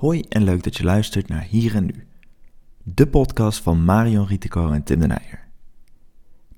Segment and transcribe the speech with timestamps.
[0.00, 2.06] Hoi en leuk dat je luistert naar Hier en Nu,
[2.82, 5.48] de podcast van Marion Rieteco en Tim de Nijer.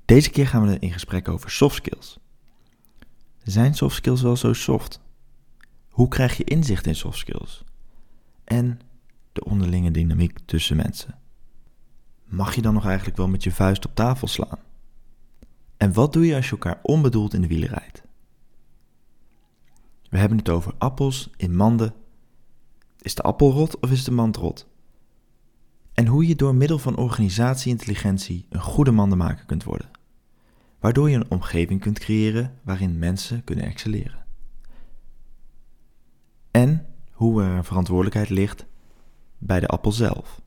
[0.05, 2.19] Deze keer gaan we in gesprek over soft skills.
[3.43, 5.01] Zijn soft skills wel zo soft?
[5.89, 7.65] Hoe krijg je inzicht in soft skills?
[8.45, 8.81] En
[9.33, 11.19] de onderlinge dynamiek tussen mensen.
[12.25, 14.59] Mag je dan nog eigenlijk wel met je vuist op tafel slaan?
[15.77, 18.03] En wat doe je als je elkaar onbedoeld in de wielen rijdt?
[20.09, 22.01] We hebben het over appels in manden.
[23.03, 24.67] Is de appel rot of is de mand rot?
[25.93, 29.91] En hoe je door middel van organisatie-intelligentie een goede mandenmaker kunt worden.
[30.81, 34.25] Waardoor je een omgeving kunt creëren waarin mensen kunnen excelleren.
[36.51, 38.67] En hoe er verantwoordelijkheid ligt
[39.39, 40.41] bij de appel zelf,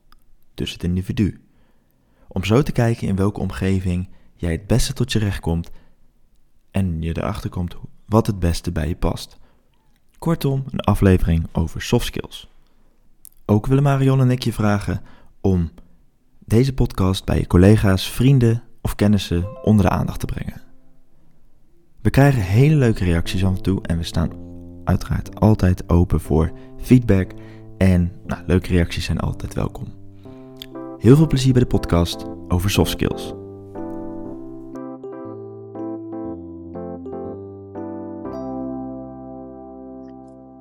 [0.54, 1.40] dus het individu.
[2.28, 5.70] Om zo te kijken in welke omgeving jij het beste tot je recht komt
[6.70, 9.38] en je erachter komt wat het beste bij je past.
[10.18, 12.48] Kortom, een aflevering over soft skills.
[13.46, 15.00] Ook willen Marion en ik je vragen
[15.40, 15.70] om
[16.44, 20.62] deze podcast bij je collega's, vrienden of kennissen onder de aandacht te brengen.
[22.02, 24.30] We krijgen hele leuke reacties af en toe en we staan
[24.84, 27.30] uiteraard altijd open voor feedback
[27.78, 29.94] en nou, leuke reacties zijn altijd welkom.
[30.98, 33.34] Heel veel plezier bij de podcast over soft skills.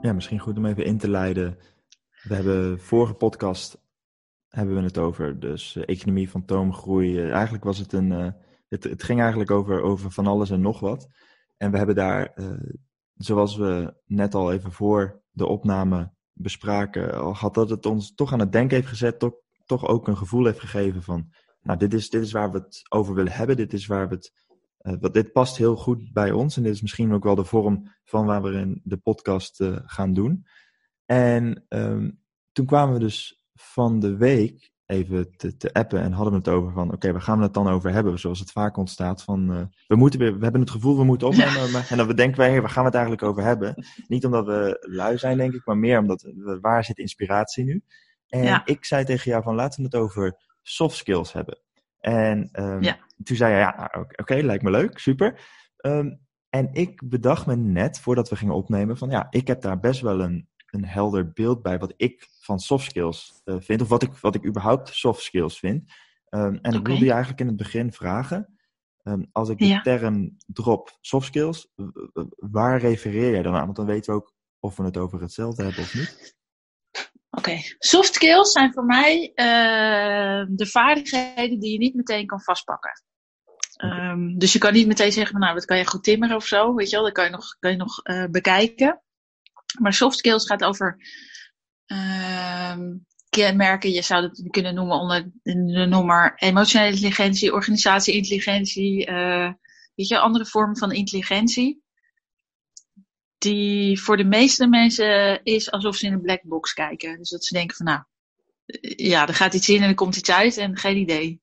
[0.05, 1.57] Ja, misschien goed om even in te leiden.
[2.23, 3.81] We hebben vorige podcast
[4.49, 7.25] hebben we het over, dus uh, economie, fantoomgroei.
[7.25, 8.31] Uh, eigenlijk was het een, uh,
[8.67, 11.07] het, het, ging eigenlijk over, over van alles en nog wat.
[11.57, 12.33] En we hebben daar,
[13.15, 18.33] zoals we net al even voor de opname bespraken, al had dat het ons toch
[18.33, 19.33] aan het denken heeft gezet, toch,
[19.65, 22.81] toch ook een gevoel heeft gegeven van, nou, dit is, dit is waar we het
[22.89, 24.44] over willen hebben, dit is waar we het
[24.87, 27.43] uh, wat, dit past heel goed bij ons en dit is misschien ook wel de
[27.43, 30.45] vorm van waar we in de podcast uh, gaan doen.
[31.05, 32.19] En um,
[32.51, 36.47] toen kwamen we dus van de week even te, te appen en hadden we het
[36.47, 38.19] over van, oké, okay, waar gaan we het dan over hebben?
[38.19, 41.27] Zoals het vaak ontstaat van, uh, we, moeten weer, we hebben het gevoel, we moeten
[41.27, 41.71] opnemen.
[41.71, 43.85] Maar, en dan bedenken wij, hey, waar gaan we het eigenlijk over hebben?
[44.07, 47.81] Niet omdat we lui zijn, denk ik, maar meer omdat, we, waar zit inspiratie nu?
[48.27, 48.65] En ja.
[48.65, 51.59] ik zei tegen jou van, laten we het over soft skills hebben.
[51.99, 52.97] En um, ja.
[53.23, 55.41] Toen zei hij, ja, nou, oké, okay, lijkt me leuk, super.
[55.85, 59.79] Um, en ik bedacht me net, voordat we gingen opnemen, van ja, ik heb daar
[59.79, 63.89] best wel een, een helder beeld bij wat ik van soft skills uh, vind, of
[63.89, 65.93] wat ik, wat ik überhaupt soft skills vind.
[66.29, 66.79] Um, en okay.
[66.79, 68.55] ik wilde je eigenlijk in het begin vragen,
[69.31, 69.81] als ik de ja.
[69.81, 71.73] term drop soft skills,
[72.35, 73.65] waar refereer jij dan aan?
[73.65, 76.35] Want dan weten we ook of we het over hetzelfde hebben of niet.
[77.35, 83.03] Oké, soft skills zijn voor mij uh, de vaardigheden die je niet meteen kan vastpakken.
[83.83, 86.73] Um, dus je kan niet meteen zeggen, nou, dat kan je goed timmeren of zo,
[86.73, 89.01] weet je wel, dat kan je nog, kan je nog uh, bekijken.
[89.79, 90.97] Maar soft skills gaat over
[91.87, 92.77] uh,
[93.29, 99.51] kenmerken, je zou het kunnen noemen onder de noemer emotionele intelligentie, organisatie-intelligentie, uh,
[99.95, 101.83] weet je, andere vormen van intelligentie
[103.45, 107.17] die voor de meeste mensen is alsof ze in een black box kijken.
[107.17, 108.03] Dus dat ze denken van nou,
[108.95, 111.41] ja, er gaat iets in en er komt iets uit en geen idee.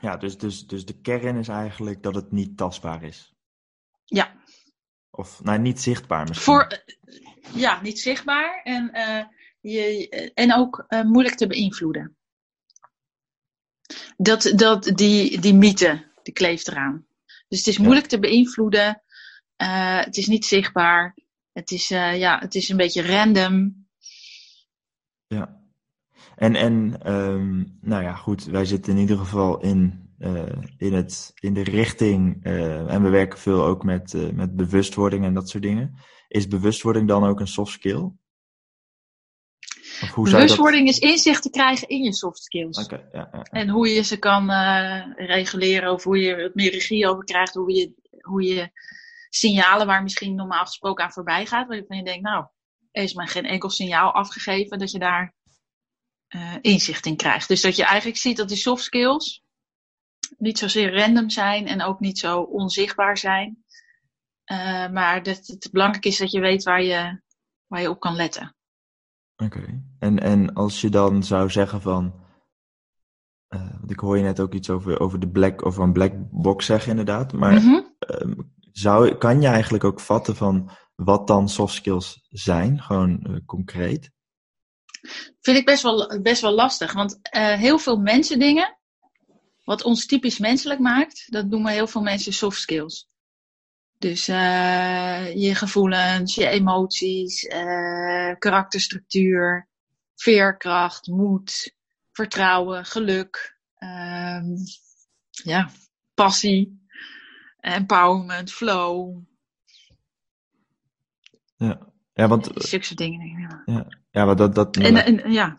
[0.00, 3.34] Ja, dus, dus, dus de kern is eigenlijk dat het niet tastbaar is.
[4.04, 4.36] Ja.
[5.10, 6.54] Of nou, niet zichtbaar misschien.
[6.54, 6.82] Voor,
[7.54, 9.24] ja, niet zichtbaar en, uh,
[9.60, 12.16] je, en ook uh, moeilijk te beïnvloeden.
[14.16, 17.06] Dat, dat, die, die mythe, die kleeft eraan.
[17.48, 18.16] Dus het is moeilijk ja.
[18.16, 19.02] te beïnvloeden.
[19.62, 21.16] Uh, het is niet zichtbaar.
[21.52, 23.86] Het is, uh, ja, het is een beetje random.
[25.26, 25.62] Ja.
[26.36, 31.32] En, en um, nou ja, goed, wij zitten in ieder geval in, uh, in, het,
[31.34, 35.98] in de richting, en we werken veel ook met, met bewustwording en dat soort dingen.
[36.28, 38.10] Is bewustwording dan ook een soft skill?
[40.14, 40.94] Bewustwording dat...
[40.94, 42.84] is inzicht te krijgen in je soft skills.
[42.84, 43.42] Okay, ja, ja.
[43.42, 44.50] En hoe je ze kan
[45.14, 48.70] reguleren, of hoe je er meer regie over krijgt, hoe je, hoe je
[49.28, 51.68] signalen waar misschien normaal gesproken aan voorbij gaat.
[51.68, 52.46] Waarvan je denkt, nou,
[52.90, 55.34] er is maar geen enkel signaal afgegeven dat je daar
[56.28, 57.48] uh, inzicht in krijgt.
[57.48, 59.42] Dus dat je eigenlijk ziet dat die soft skills
[60.36, 63.64] niet zozeer random zijn en ook niet zo onzichtbaar zijn.
[64.52, 67.20] Uh, maar dat het belangrijk is dat je weet waar je,
[67.66, 68.56] waar je op kan letten.
[69.36, 69.58] Oké.
[69.58, 69.82] Okay.
[69.98, 72.26] En, en als je dan zou zeggen van.
[73.48, 76.12] Uh, want ik hoor je net ook iets over, over de black, over een black
[76.30, 77.32] box zeggen, inderdaad.
[77.32, 77.87] Maar mm -hmm.
[78.78, 84.10] Zou, kan je eigenlijk ook vatten van wat dan soft skills zijn, gewoon uh, concreet?
[85.40, 88.78] Vind ik best wel, best wel lastig, want uh, heel veel mensen dingen,
[89.64, 93.08] wat ons typisch menselijk maakt, dat noemen heel veel mensen soft skills.
[93.98, 97.46] Dus uh, je gevoelens, je emoties,
[98.38, 99.68] karakterstructuur,
[100.14, 101.74] veerkracht, moed,
[102.12, 104.46] vertrouwen, geluk, ehm,
[105.28, 105.70] ja,
[106.14, 106.86] passie,
[107.60, 109.18] empowerment, flow.
[111.56, 112.50] Ja, ja want...
[112.54, 113.40] Zulke soort dingen.
[113.40, 114.54] Ja, ja, ja maar dat...
[114.54, 115.58] dat en, en, ja.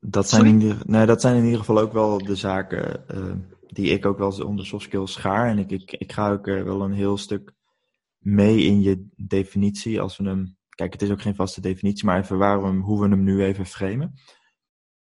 [0.00, 3.34] Dat zijn, in ieder, nee, dat zijn in ieder geval ook wel de zaken uh,
[3.66, 5.48] die ik ook wel onder soft skills schaar.
[5.48, 7.52] En ik, ik, ik ga ook uh, wel een heel stuk
[8.18, 10.00] mee in je definitie.
[10.00, 12.80] Als we hem, kijk, het is ook geen vaste definitie, maar even waar we hem,
[12.80, 14.14] hoe we hem nu even framen.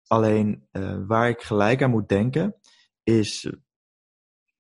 [0.07, 2.55] Alleen uh, waar ik gelijk aan moet denken,
[3.03, 3.53] is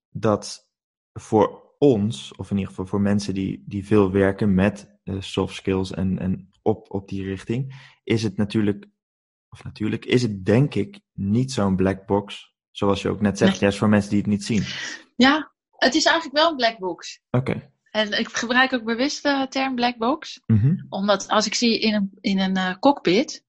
[0.09, 0.67] dat
[1.13, 5.91] voor ons, of in ieder geval voor mensen die, die veel werken met soft skills
[5.91, 8.91] en, en op, op die richting, is het natuurlijk
[9.53, 13.51] of natuurlijk, is het denk ik niet zo'n black box, zoals je ook net zegt,
[13.51, 13.59] nee.
[13.59, 14.63] juist voor mensen die het niet zien.
[15.15, 17.21] Ja, het is eigenlijk wel een black box.
[17.31, 17.71] Oké.
[17.91, 20.85] En ik gebruik ook bewust de term black box, mm -hmm.
[20.89, 23.45] omdat als ik zie in een, in een uh, cockpit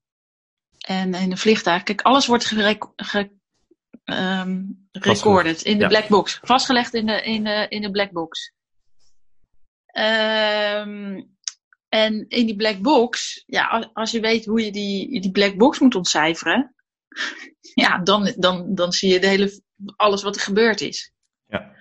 [0.79, 3.31] en in een vliegtuig, kijk, alles wordt gere ge
[4.05, 5.89] um, recorded in de ja.
[5.89, 8.53] black box, vastgelegd in de, in de, in de black box.
[9.93, 11.33] Um,
[11.89, 15.79] en in die black box, ja, als je weet hoe je die, die black box
[15.79, 16.75] moet ontcijferen,
[17.75, 19.63] ja, dan, dan, dan zie je de hele,
[19.97, 21.13] alles wat er gebeurd is.
[21.47, 21.73] Ja.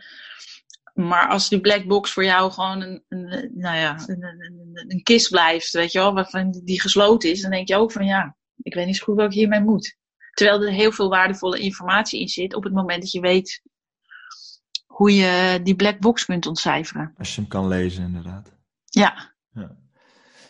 [0.93, 5.03] Maar als die black box voor jou gewoon een, een nou ja, een, een, een,
[5.03, 8.37] kist blijft, weet je wel, waarvan die gesloten is, dan denk je ook van ja,
[8.61, 9.97] ik weet niet zo goed wat ik hiermee moet.
[10.33, 13.61] Terwijl er heel veel waardevolle informatie in zit op het moment dat je weet
[14.85, 17.13] hoe je die black box kunt ontcijferen.
[17.17, 18.51] Als je hem kan lezen, inderdaad.
[18.85, 19.33] Ja.
[19.53, 19.81] ja.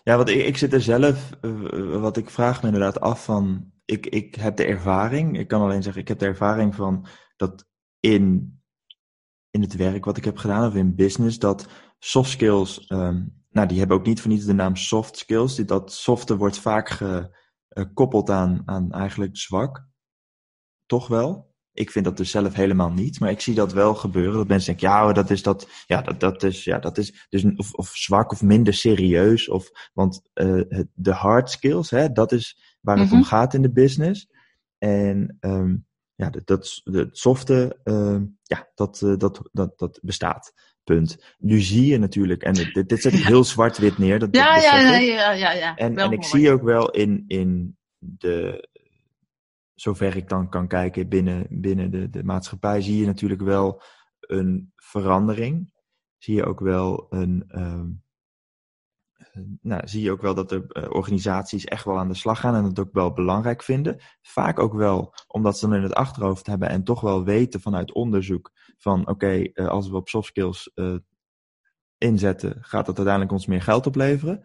[0.03, 3.71] Ja, want ik, ik zit er zelf, uh, wat ik vraag me inderdaad af van,
[3.85, 7.67] ik, ik heb de ervaring, ik kan alleen zeggen, ik heb de ervaring van dat
[7.99, 8.53] in,
[9.49, 11.67] in het werk wat ik heb gedaan of in business, dat
[11.99, 15.65] soft skills, um, nou die hebben ook niet voor niets de naam soft skills, die,
[15.65, 16.89] dat softe wordt vaak
[17.73, 19.87] gekoppeld aan, aan eigenlijk zwak,
[20.85, 21.51] toch wel?
[21.71, 24.33] Ik vind dat dus zelf helemaal niet, maar ik zie dat wel gebeuren.
[24.33, 27.45] Dat mensen denken, ja, dat is dat, ja, dat, dat is, ja, dat is, dus,
[27.55, 29.49] of, of zwak of minder serieus.
[29.49, 33.19] Of, want uh, de hard skills, hè, dat is waar het mm -hmm.
[33.19, 34.27] om gaat in de business.
[34.77, 35.85] En um,
[36.15, 40.53] ja, dat, dat, het softe, uh, ja, dat, uh, dat, dat, dat bestaat.
[40.83, 41.35] Punt.
[41.37, 44.19] Nu zie je natuurlijk, en dit, dit zet ik heel zwart-wit neer.
[44.19, 45.75] Dat, ja, dat ja, ja, ja, ja, ja.
[45.75, 48.67] En, en ik zie ook wel in, in de
[49.73, 53.81] zover ik dan kan kijken binnen, binnen de, de maatschappij, zie je natuurlijk wel
[54.19, 55.71] een verandering.
[56.17, 57.43] Zie je ook wel een.
[57.47, 58.01] Um,
[59.61, 62.55] nou, zie je ook wel dat de uh, organisaties echt wel aan de slag gaan
[62.55, 64.01] en het ook wel belangrijk vinden.
[64.21, 67.93] Vaak ook wel omdat ze dan in het achterhoofd hebben en toch wel weten vanuit
[67.93, 70.71] onderzoek van oké, okay, uh, als we op soft skills
[71.97, 74.41] inzetten, gaat dat uiteindelijk ons meer geld opleveren.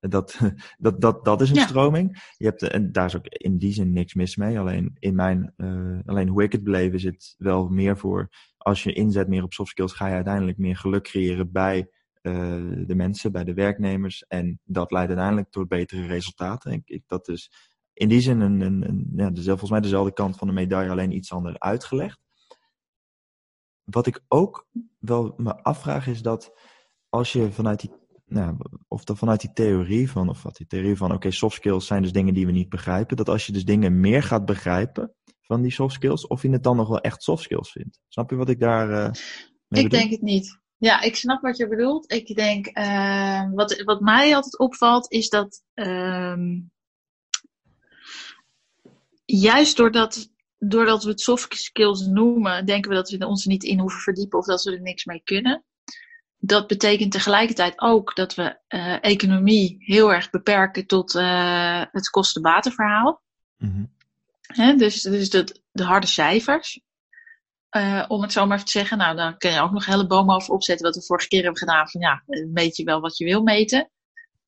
[0.00, 0.40] Dat,
[0.78, 1.66] dat, dat, dat is een ja.
[1.66, 2.32] stroming.
[2.36, 4.58] Je hebt, en daar is ook in die zin niks mis mee.
[4.58, 8.28] Alleen, in mijn, uh, alleen hoe ik het beleef is het wel meer voor...
[8.56, 11.88] Als je inzet meer op soft skills, ga je uiteindelijk meer geluk creëren bij
[12.86, 14.26] de mensen, bij de werknemers.
[14.26, 16.72] En dat leidt uiteindelijk tot betere resultaten.
[16.72, 17.50] Ik, ik, dat is
[17.92, 20.90] in die zin een, een, een, ja, dus volgens mij dezelfde kant van de medaille,
[20.90, 22.20] alleen iets anders uitgelegd.
[23.84, 24.66] Wat ik ook
[24.98, 26.58] wel me afvraag is dat
[27.08, 27.90] als je vanuit die
[28.26, 28.56] nou,
[28.88, 31.86] of dan vanuit die theorie van, of wat die theorie van, oké, okay, soft skills
[31.86, 35.14] zijn dus dingen die we niet begrijpen, dat als je dus dingen meer gaat begrijpen
[35.40, 38.00] van die soft skills, of je het dan nog wel echt soft skills vindt.
[38.08, 39.10] Snap je wat ik daar uh,
[39.68, 40.60] mee Ik denk het niet.
[40.78, 42.12] Ja, ik snap wat je bedoelt.
[42.12, 46.36] Ik denk, uh, wat, wat mij altijd opvalt, is dat uh,
[49.24, 53.64] juist doordat, doordat we het soft skills noemen, denken we dat we ons er niet
[53.64, 55.64] in hoeven verdiepen of dat we er niks mee kunnen
[56.38, 63.22] dat betekent tegelijkertijd ook dat we uh, economie heel erg beperken tot uh, het kosten-batenverhaal.
[63.58, 63.90] Mm
[64.46, 64.78] -hmm.
[64.78, 66.80] dus dus de, de harde cijfers.
[67.76, 68.98] Uh, om het zo maar even te zeggen.
[68.98, 70.86] Nou, dan kun je ook nog hele boom over opzetten.
[70.86, 71.88] Wat we vorige keer hebben gedaan.
[71.88, 73.90] Van ja, meet je wel wat je wil meten.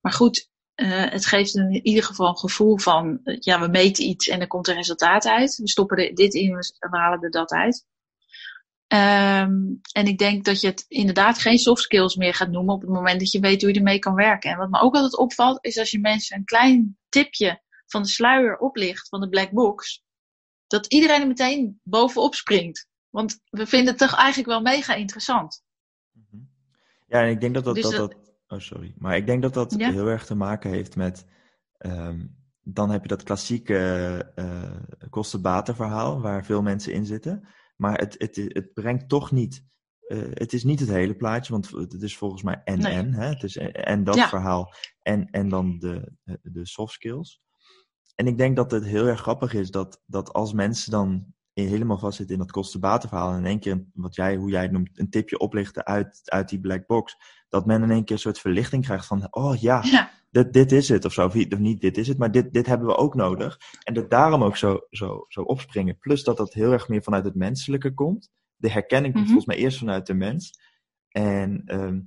[0.00, 3.20] Maar goed, het geeft in ieder geval een gevoel van.
[3.22, 5.56] Ja, we meten iets en er komt een resultaat uit.
[5.56, 7.86] We stoppen er dit in, we halen er dat uit.
[8.92, 12.80] Um, en ik denk dat je het inderdaad geen soft skills meer gaat noemen op
[12.80, 14.50] het moment dat je weet hoe je ermee kan werken.
[14.50, 18.08] En wat me ook altijd opvalt, is als je mensen een klein tipje van de
[18.08, 20.02] sluier oplicht van de black box,
[20.66, 22.86] dat iedereen er meteen bovenop springt.
[23.18, 25.64] Want we vinden het toch eigenlijk wel mega interessant.
[27.06, 27.74] Ja, en ik denk dat dat.
[27.74, 28.94] Dus dat, dat, oh, sorry.
[28.98, 29.90] Maar ik denk dat dat ja?
[29.90, 31.26] heel erg te maken heeft met.
[31.78, 37.48] Um, dan heb je dat klassieke uh, kosten-batenverhaal waar veel mensen in zitten.
[37.76, 39.64] Maar het, het, het brengt toch niet.
[40.08, 42.92] Uh, het is niet het hele plaatje, want het is volgens mij en nee.
[42.92, 43.12] en.
[43.12, 43.26] Hè?
[43.26, 44.28] Het is en, en dat Ja.
[44.28, 47.40] verhaal en, en dan de, de soft skills.
[48.14, 51.36] en ik denk dat het heel erg grappig is dat, dat als mensen dan
[51.66, 54.90] helemaal vastzitten in dat kosten-batenverhaal en in één keer, wat jij, hoe jij het noemt,
[54.98, 57.16] een tipje oplichten uit, uit die black box,
[57.48, 60.72] dat men in één keer een soort verlichting krijgt van, oh ja, Ja, dit, dit
[60.72, 61.26] is het of zo.
[61.26, 63.58] Of niet, dit is het, maar dit, dit hebben we ook nodig.
[63.82, 65.98] En dat daarom ook zo, zo, zo opspringen.
[65.98, 68.30] Plus dat dat heel erg meer vanuit het menselijke komt.
[68.56, 69.34] De herkenning komt Mhm.
[69.34, 70.60] volgens mij eerst vanuit de mens.
[71.08, 72.00] En ehm,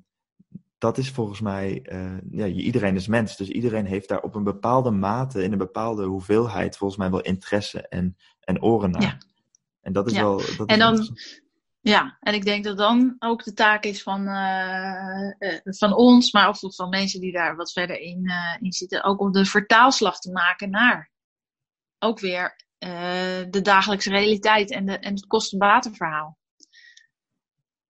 [0.77, 3.37] dat is volgens mij, eh, ja, iedereen is mens.
[3.37, 7.21] Dus iedereen heeft daar op een bepaalde mate, in een bepaalde hoeveelheid, volgens mij wel
[7.21, 9.01] interesse en, en oren naar.
[9.01, 9.17] Ja.
[9.91, 10.21] En dat is Ja.
[10.23, 10.37] wel.
[10.37, 11.17] Dat is En dan-
[11.81, 16.31] ja, en ik denk dat dan ook de taak is van, eh, eh, van ons,
[16.31, 19.45] maar ook van mensen die daar wat verder in, eh, in zitten, ook om de
[19.45, 21.09] vertaalslag te maken naar
[21.99, 22.55] ook weer
[23.49, 26.37] de dagelijkse realiteit en, de, en het kosten-batenverhaal.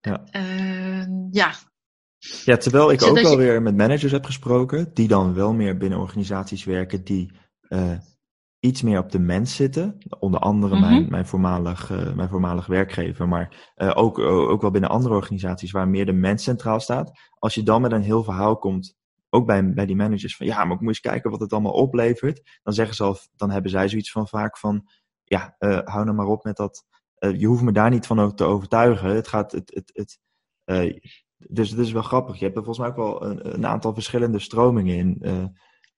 [0.01, 0.23] Ja.
[0.31, 1.53] Eh, ja,
[2.45, 5.53] Ja, terwijl ik Zodat ook wel je- weer met managers heb gesproken, die dan wel
[5.53, 7.31] meer binnen organisaties werken, die
[8.61, 9.97] iets meer op de mens zitten.
[10.19, 10.83] Onder andere Mhm.
[10.83, 15.71] mijn, mijn, voormalig, eh, mijn voormalig werkgever, maar eh, ook, ook wel binnen andere organisaties
[15.71, 17.11] waar meer de mens centraal staat.
[17.39, 18.95] Als je dan met een heel verhaal komt,
[19.29, 21.71] ook bij, bij die managers, van ja, maar ik moet eens kijken wat het allemaal
[21.71, 22.59] oplevert.
[22.63, 24.87] Dan zeggen ze al, dan hebben zij zoiets van vaak van,
[25.23, 26.85] ja, eh, hou nou maar op met dat.
[27.37, 29.15] je hoeft me daar niet van te overtuigen.
[29.15, 30.19] Het gaat, het, het,
[30.65, 30.99] het,
[31.37, 32.37] dus het is wel grappig.
[32.37, 35.17] Je hebt er volgens mij ook wel een, een aantal verschillende stromingen in.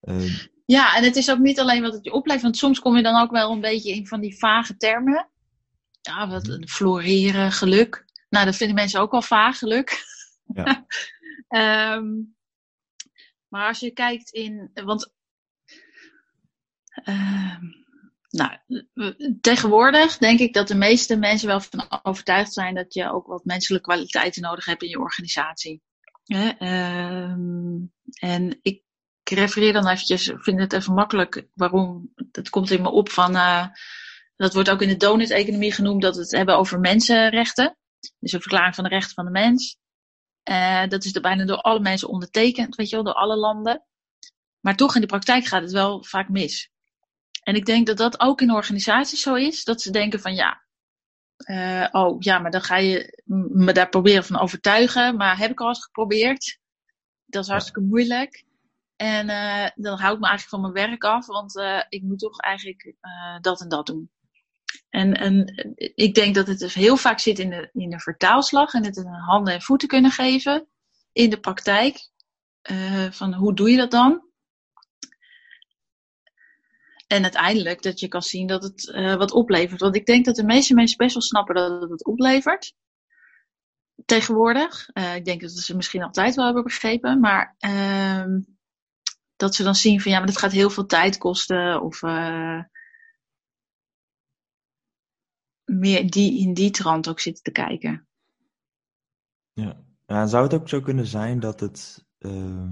[0.04, 0.32] Eh, eh,
[0.66, 3.04] Ja, en het is ook niet alleen wat het je oplevert, want soms kom je
[3.04, 5.30] dan ook wel een beetje in van die vage termen.
[6.02, 6.68] Ja, wat Mhm.
[6.68, 8.06] floreren, geluk.
[8.30, 10.04] Nou, dat vinden mensen ook wel vaag, geluk.
[10.54, 10.86] Ja.
[11.48, 12.06] Ehm,
[13.48, 15.14] maar als je kijkt in, want
[17.04, 17.66] ehm,
[18.30, 18.58] nou,
[19.42, 23.46] tegenwoordig denk ik dat de meeste mensen wel van overtuigd zijn dat je ook wat
[23.46, 25.82] menselijke kwaliteiten nodig hebt in je organisatie.
[26.26, 27.78] Ehm,
[28.20, 28.83] en ik
[29.24, 32.14] ik refereer dan eventjes, ik vind het even makkelijk waarom.
[32.16, 33.68] Dat komt in me op van, eh,
[34.36, 37.78] dat wordt ook in de donut-economie genoemd, dat we het hebben over mensenrechten.
[38.20, 39.78] Dus een verklaring van de rechten van de mens.
[40.44, 43.86] Eh, dat is er bijna door alle mensen ondertekend, weet je wel, door alle landen.
[44.60, 46.70] Maar toch in de praktijk gaat het wel vaak mis.
[47.44, 50.64] En ik denk dat dat ook in organisaties zo is, dat ze denken van ja,
[51.38, 55.62] eh, oh ja, maar dan ga je me daar proberen van overtuigen, maar heb ik
[55.62, 56.60] al eens geprobeerd.
[57.26, 58.44] Dat is hartstikke moeilijk.
[59.04, 62.20] En uh, dan hou ik me eigenlijk van mijn werk af, want uh, ik moet
[62.20, 64.12] toch eigenlijk uh, dat en dat doen.
[64.90, 65.54] En, en
[65.96, 68.98] ik denk dat het dus heel vaak zit in de, in de vertaalslag en het
[68.98, 70.68] een handen en voeten kunnen geven
[71.12, 72.10] in de praktijk.
[73.10, 74.28] Van hoe doe je dat dan?
[77.08, 79.82] En uiteindelijk dat je kan zien dat het wat oplevert.
[79.82, 82.74] Want ik denk dat de meeste mensen best wel snappen dat het oplevert.
[84.06, 84.90] Tegenwoordig.
[84.94, 87.20] Uh, ik denk dat ze misschien altijd wel hebben begrepen.
[87.20, 88.26] Maar uh,
[89.44, 91.82] dat ze dan zien van ja, maar dat gaat heel veel tijd kosten.
[91.82, 92.60] Of uh,
[95.64, 98.08] meer die, in die trant ook zitten te kijken.
[99.54, 99.84] Ja.
[100.06, 102.72] ja, en zou het ook zo kunnen zijn dat het, uh,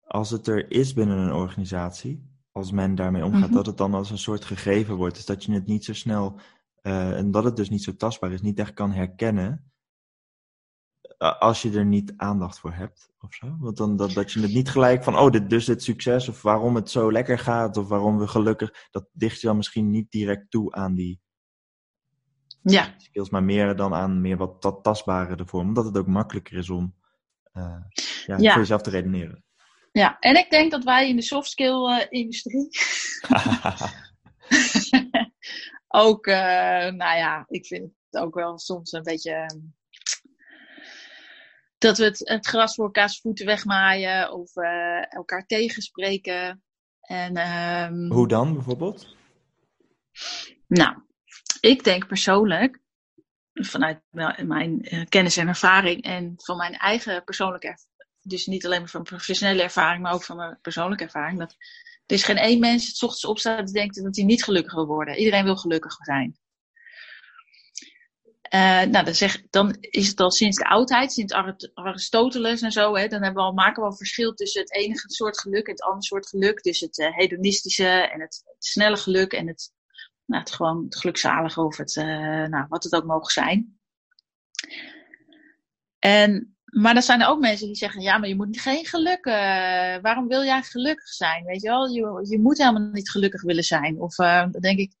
[0.00, 3.54] als het er is binnen een organisatie, als men daarmee omgaat, mm -hmm.
[3.54, 5.14] dat het dan als een soort gegeven wordt.
[5.14, 6.40] Dus dat je het niet zo snel,
[6.82, 9.70] uh, en dat het dus niet zo tastbaar is, niet echt kan herkennen
[11.18, 13.56] als je er niet aandacht voor hebt of zo.
[13.58, 16.42] Want dan dat, dat je het niet gelijk van, oh, dit, dus dit succes, of
[16.42, 20.10] waarom het zo lekker gaat, of waarom we gelukkig, dat dicht je dan misschien niet
[20.10, 21.20] direct toe aan die
[22.62, 22.94] ja.
[22.98, 26.70] skills, maar meer dan aan meer wat dat tastbare ervoor, omdat het ook makkelijker is
[26.70, 26.94] om
[27.54, 27.76] uh,
[28.26, 28.50] ja, ja.
[28.50, 29.44] voor jezelf te redeneren.
[29.92, 32.68] Ja, en ik denk dat wij in de soft skill uh, industrie
[35.88, 36.34] ook, uh,
[36.90, 39.46] nou ja, ik vind het ook wel soms een beetje
[41.86, 46.62] dat we het, het, gras voor elkaars voeten wegmaaien of uh, elkaar tegenspreken.
[47.00, 49.16] En, um, Hoe dan bijvoorbeeld?
[50.66, 50.96] Nou,
[51.60, 52.80] ik denk persoonlijk,
[53.52, 54.00] vanuit
[54.42, 59.02] mijn uh, kennis en ervaring en van mijn eigen persoonlijke ervaring, dus niet alleen van
[59.02, 61.56] professionele ervaring, maar ook van mijn persoonlijke ervaring, dat
[62.06, 64.86] er is geen één mens het ochtends opstaat en denkt dat hij niet gelukkig wil
[64.86, 65.16] worden.
[65.16, 66.38] Iedereen wil gelukkig zijn.
[68.54, 71.32] Uh, nou, dan, zeg, dan is het al sinds de oudheid, sinds
[71.74, 74.94] Aristoteles en zo, hè, dan hebben we al, maken we al verschil tussen het ene
[75.06, 76.62] soort geluk en het andere soort geluk.
[76.62, 79.72] Dus het uh, hedonistische en het, snelle geluk en het,
[80.24, 82.04] nou, het gewoon het gelukzalige of het, uh,
[82.46, 83.78] nou, wat het ook mogen zijn.
[85.98, 89.24] En, maar dan zijn er ook mensen die zeggen, ja, maar je moet geen geluk,
[90.02, 91.44] waarom wil jij gelukkig zijn?
[91.44, 94.00] Weet je wel, je, je moet helemaal niet gelukkig willen zijn.
[94.00, 94.92] Of dan denk ik,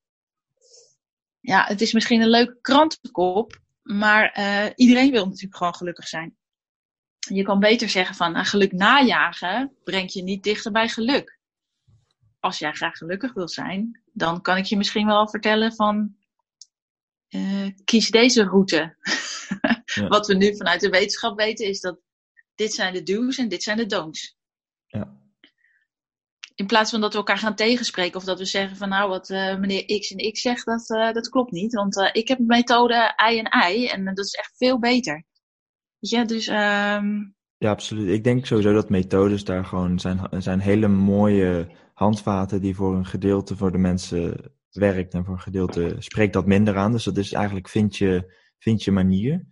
[1.46, 6.36] ja, het is misschien een leuke krantenkop, maar uh, iedereen wil natuurlijk gewoon gelukkig zijn.
[7.18, 11.38] Je kan beter zeggen van, nou, geluk najagen brengt je niet dichter bij geluk.
[12.40, 16.16] als jij graag gelukkig wil zijn, dan kan ik je misschien wel vertellen van
[17.28, 18.96] uh, kies deze route.
[19.84, 20.08] Ja.
[20.14, 21.98] Wat we nu vanuit de wetenschap weten is dat
[22.54, 24.36] dit zijn de do's en dit zijn de don'ts.
[24.86, 25.20] Ja.
[26.56, 29.30] In plaats van dat we elkaar gaan tegenspreken of dat we zeggen van nou wat
[29.30, 31.74] uh, meneer X en X zegt, dat, uh, dat klopt niet.
[31.74, 35.24] Want ik heb methode I en I en dat is echt veel beter.
[35.98, 38.08] Ja, dus um, ja, absoluut.
[38.08, 43.06] Ik denk sowieso dat methodes daar gewoon zijn, zijn hele mooie handvaten die voor een
[43.06, 46.92] gedeelte voor de mensen werkt en voor een gedeelte spreekt dat minder aan.
[46.92, 49.46] Dus dat is eigenlijk vind je, vind je manier.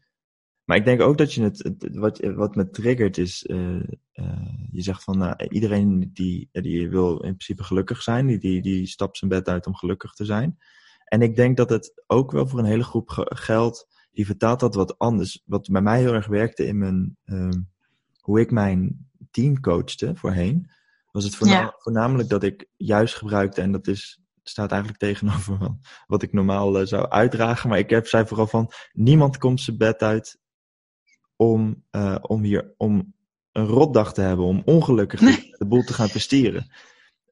[0.64, 3.82] Maar ik denk ook dat je het, wat, wat me triggert is, uh,
[4.14, 8.62] uh, je zegt van uh, iedereen die, die wil in principe gelukkig zijn, die, die,
[8.62, 10.58] die stapt zijn bed uit om gelukkig te zijn.
[11.04, 14.74] En ik denk dat het ook wel voor een hele groep geldt, die vertaalt dat
[14.74, 15.42] wat anders.
[15.44, 17.60] Wat bij mij heel erg werkte in mijn, ehm,
[18.20, 20.70] hoe ik mijn team coachte voorheen,
[21.10, 21.36] was het
[21.78, 26.86] voornamelijk dat ik juist gebruikte, en dat is, staat eigenlijk tegenover wat ik normaal uh,
[26.86, 30.42] zou uitdragen, maar ik heb zei vooral van, niemand komt zijn bed uit
[31.36, 33.14] om, uh, om hier, om
[33.52, 35.20] een rotdag te hebben, om ongelukkig
[35.58, 36.70] de boel te gaan presteren.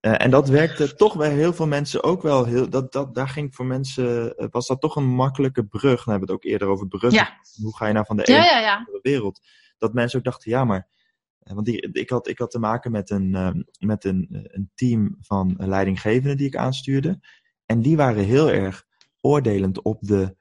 [0.01, 2.69] Uh, en dat werkte toch bij heel veel mensen ook wel heel.
[2.71, 4.35] Dat, dat, daar ging voor mensen.
[4.51, 6.05] Was dat toch een makkelijke brug?
[6.05, 7.13] We hebben het ook eerder over bruggen.
[7.13, 7.39] Ja.
[7.63, 9.41] Hoe ga je nou van de ene ja, ja, naar de wereld?
[9.83, 10.89] dat mensen ook dachten, ja, maar.
[11.39, 14.71] Eh, want die, ik, had, ik had te maken met een, uh, met een, een
[14.75, 17.21] team van leidinggevenden die ik aanstuurde.
[17.67, 18.87] En die waren heel erg
[19.21, 20.37] oordelend op de,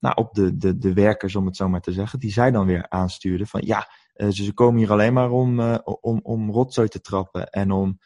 [0.00, 2.18] nou, op de, de, de werkers, om het zo maar te zeggen.
[2.18, 5.60] Die zij dan weer aanstuurden van ja, ze, ze komen hier alleen maar om,
[6.00, 7.98] om, om rotzooi te trappen en om,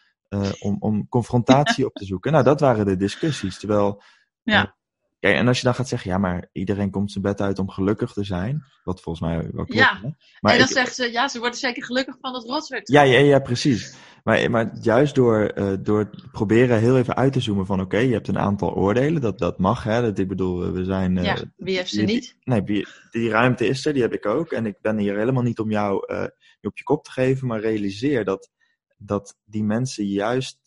[0.58, 2.32] om, om confrontatie op te zoeken.
[2.32, 3.58] Nou, dat waren de discussies.
[3.58, 4.02] Terwijl
[4.42, 4.74] ja.
[5.22, 7.70] Kijk, en als je dan gaat zeggen, ja, maar iedereen komt zijn bed uit om
[7.70, 8.64] gelukkig te zijn.
[8.84, 9.72] Wat volgens mij wel klopt.
[9.72, 10.08] Ja, hè?
[10.40, 12.80] maar en dan ik, zeggen ze, ja, ze worden zeker gelukkig van het rotzooi.
[12.84, 13.96] Ja, ja, ja, precies.
[14.22, 18.06] Maar, maar juist door, uh, door proberen heel even uit te zoomen van, oké, okay,
[18.06, 19.20] je hebt een aantal oordelen.
[19.20, 20.00] Dat, dat mag, hè.
[20.00, 21.16] Dat, ik bedoel, we zijn...
[21.16, 22.36] Uh, ja, wie heeft ze die, niet?
[22.44, 24.52] Nee, die, die ruimte is er, die heb ik ook.
[24.52, 26.24] En ik ben hier helemaal niet om jou uh,
[26.60, 28.50] op je kop te geven, maar realiseer dat,
[28.96, 30.60] dat die mensen juist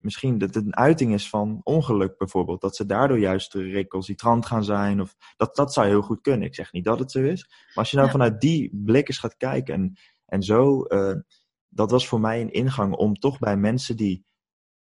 [0.00, 2.60] misschien dat het een uiting is van ongeluk bijvoorbeeld.
[2.60, 5.00] Dat ze daardoor juist recalcitrant gaan zijn.
[5.00, 6.46] Of dat, dat zou heel goed kunnen.
[6.46, 7.46] Ik zeg niet dat het zo is.
[7.48, 8.14] Maar als je nou ja.
[8.14, 9.74] vanuit die blik eens gaat kijken.
[9.74, 11.14] En, en zo, uh,
[11.70, 14.24] dat was voor mij een ingang om toch bij mensen die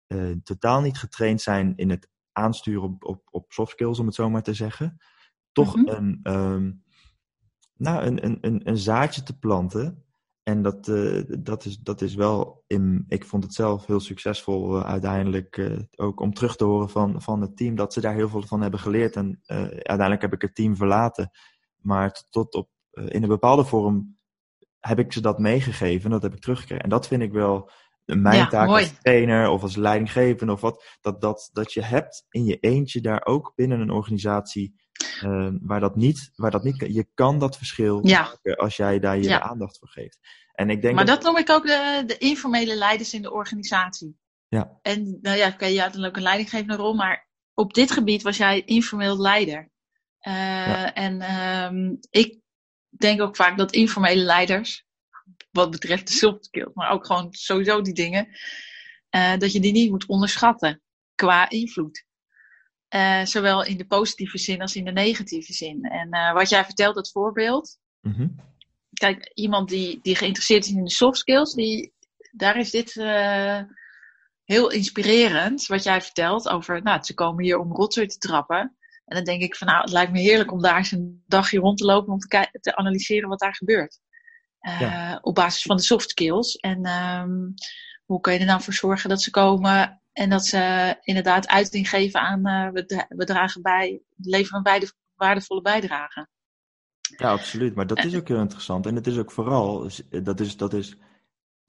[0.07, 4.15] uh, totaal niet getraind zijn in het aansturen op, op, op soft skills, om het
[4.15, 4.97] zo maar te zeggen.
[5.51, 5.95] Toch mm -hmm.
[5.95, 6.83] een, um,
[7.73, 10.03] nou, een, een, een, een zaadje te planten
[10.43, 14.77] en dat, uh, dat, is, dat is wel, in, ik vond het zelf heel succesvol
[14.77, 18.29] uh, uiteindelijk ook om terug te horen van, van het team, dat ze daar heel
[18.29, 19.15] veel van hebben geleerd.
[19.15, 21.31] En uiteindelijk heb ik het team verlaten.
[21.75, 24.18] Maar tot, tot op, in een bepaalde vorm
[24.79, 26.83] heb ik ze dat meegegeven, dat heb ik teruggekregen.
[26.83, 27.71] En dat vind ik wel
[28.05, 28.83] mijn ja, taak mooi.
[28.83, 30.97] als trainer of als leidinggevende of wat.
[31.01, 34.75] Dat, dat, dat je hebt in je eentje daar ook binnen een organisatie
[35.23, 38.21] uh, waar, dat niet, waar dat niet Je kan dat verschil ja.
[38.21, 39.41] maken als jij daar je Ja.
[39.41, 40.19] aandacht voor geeft.
[40.53, 44.17] En ik denk Maar dat noem ik ook de, de informele leiders in de organisatie.
[44.47, 44.79] Ja.
[44.81, 48.21] En nou ja, oké, je had dan ook een leidinggevende rol, maar op dit gebied
[48.21, 49.71] was jij informeel leider.
[50.27, 50.93] Uh, Ja.
[50.93, 52.39] En ehm, ik
[52.99, 54.85] denk ook vaak dat informele leiders,
[55.51, 58.27] wat betreft de soft skills, maar ook gewoon sowieso die dingen,
[59.09, 60.81] eh, dat je die niet moet onderschatten
[61.15, 62.05] qua invloed.
[62.87, 65.83] Eh, zowel in de positieve zin als in de negatieve zin.
[65.83, 68.27] En eh, wat jij vertelt, dat voorbeeld, Mhm.
[68.93, 71.93] kijk, iemand die, die geïnteresseerd is in de soft skills, die,
[72.31, 72.93] daar is dit
[74.43, 75.65] heel inspirerend.
[75.65, 78.77] Wat jij vertelt over, nou, ze komen hier om rotzooi te trappen.
[79.09, 81.59] En dan denk ik van, nou, het lijkt me heerlijk om daar eens een dagje
[81.59, 83.99] rond te lopen om te, te analyseren wat daar gebeurt.
[84.59, 85.19] Eh, Ja.
[85.21, 86.55] Op basis van de soft skills.
[86.55, 87.31] En ehm,
[88.05, 91.89] hoe kun je er nou voor zorgen dat ze komen en dat ze inderdaad uiting
[91.89, 96.27] geven aan, eh, we, dra- we dragen bij, leveren een beide- waardevolle bijdrage.
[97.17, 97.75] Ja, absoluut.
[97.75, 98.85] Maar dat is ook heel interessant.
[98.85, 99.89] En het is ook vooral,
[100.23, 100.95] dat is, dat is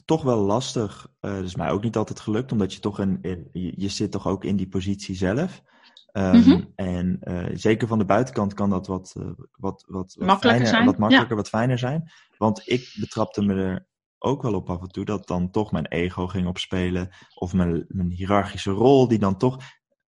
[0.04, 1.06] toch wel lastig.
[1.20, 3.88] Eh dat is mij ook niet altijd gelukt, omdat je toch een, in, je, je
[3.88, 5.62] zit toch ook in die positie zelf.
[6.12, 6.60] Ehm, Mhm.
[6.74, 10.66] En eh, zeker van de buitenkant kan dat wat, eh, wat, wat, wat Makkelijker fijner,
[10.66, 12.10] zijn, wat makkelijker, wat fijner zijn.
[12.38, 13.86] Want ik betrapte me er
[14.18, 17.08] ook wel op af en toe dat dan toch mijn ego ging opspelen.
[17.34, 19.56] Of mijn, mijn hiërarchische rol, die dan toch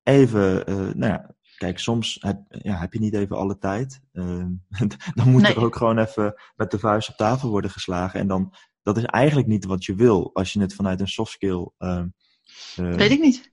[0.02, 4.00] even, eh, nou ja, kijk, soms heb, ja, heb je niet even alle tijd.
[4.12, 4.48] Ehm,
[5.14, 5.54] dan moet Nee.
[5.54, 8.20] er ook gewoon even met de vuist op tafel worden geslagen.
[8.20, 11.32] En dan, dat is eigenlijk niet wat je wil als je het vanuit een soft
[11.32, 11.68] skill.
[11.78, 12.06] ehm,
[12.76, 13.51] eh, Weet ik niet.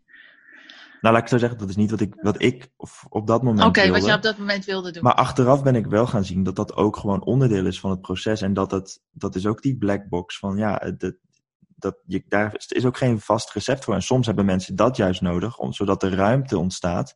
[1.01, 2.69] Nou, laat ik zo zeggen, dat is niet wat ik, wat ik
[3.09, 3.99] op dat moment Oké, wilde.
[3.99, 5.03] wat je op dat moment wilde doen.
[5.03, 8.01] Maar achteraf ben ik wel gaan zien dat dat ook gewoon onderdeel is van het
[8.01, 8.41] proces.
[8.41, 11.17] En dat het, dat is ook die black box van ja, het-
[11.75, 13.93] dat je, daar is ook geen vast recept voor.
[13.93, 17.15] En soms hebben mensen dat juist nodig, om, zodat er ruimte ontstaat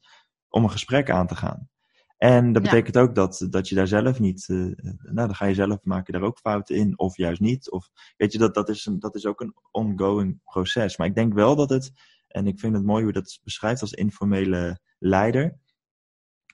[0.49, 1.69] om een gesprek aan te gaan.
[2.17, 4.57] En dat betekent ook dat, dat je daar zelf niet, uh,
[5.01, 7.71] nou dan ga je zelf, maak je daar ook fouten in, of juist niet.
[7.71, 10.97] Of weet je, dat, dat, is een, dat is ook een ongoing proces.
[10.97, 11.91] Maar ik denk wel dat het,
[12.33, 15.57] en ik vind het mooi hoe dat beschrijft als informele leider,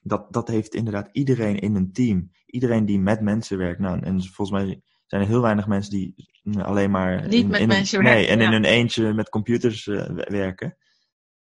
[0.02, 2.30] dat, dat heeft inderdaad iedereen in een team.
[2.46, 3.80] Iedereen die met mensen werkt.
[3.80, 6.14] Nou, en volgens mij zijn er heel weinig mensen die
[6.58, 7.28] alleen maar.
[7.28, 8.20] Niet met mensen werken.
[8.20, 10.76] Nee, en in hun eentje met computers uh, werken.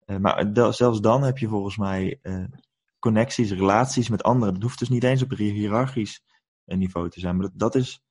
[0.06, 2.44] Uh, maar zelfs dan heb je volgens mij uh,
[2.98, 4.54] connecties, relaties met anderen.
[4.54, 6.24] Dat hoeft dus niet eens op een hiërarchisch
[6.64, 7.36] niveau te zijn.
[7.36, 8.04] Maar dat, dat is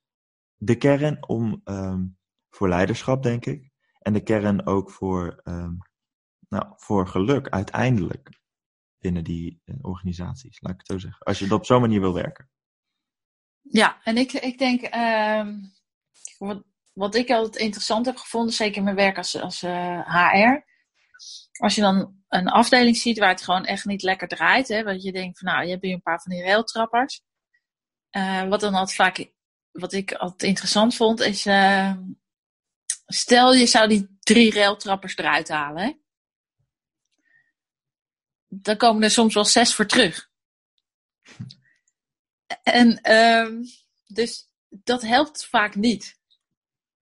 [0.56, 2.16] de kern om, um,
[2.50, 3.70] voor leiderschap, denk ik.
[3.98, 5.78] En de kern ook voor, um,
[6.54, 8.30] nou, voor geluk uiteindelijk
[8.98, 11.26] binnen die uh, organisaties, laat ik het zo zeggen.
[11.26, 12.50] Als je het op zo'n manier wil werken.
[13.60, 15.46] Ja, en ik, ik denk, uh,
[16.38, 16.62] wat,
[16.92, 20.64] wat ik altijd interessant heb gevonden, zeker in mijn werk als, als uh, eh, HR.
[21.62, 25.02] Als je dan een afdeling ziet waar het gewoon echt niet lekker draait, hè, want
[25.02, 27.22] je denkt van nou, je hebt hier een paar van die railtrappers.
[28.16, 29.32] Uh, wat dan altijd vaak,
[29.70, 31.92] wat ik altijd interessant vond, is uh,
[33.06, 35.82] stel je zou die drie railtrappers eruit halen.
[35.82, 35.92] Hè?
[38.62, 40.30] Dan komen er soms wel zes voor terug.
[42.62, 43.64] En um,
[44.06, 46.18] dus dat helpt vaak niet.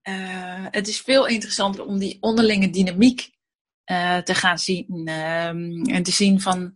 [0.03, 3.31] Uh, het is veel interessanter om die onderlinge dynamiek
[3.87, 5.09] uh, te gaan zien.
[5.09, 6.75] Um, en te zien van.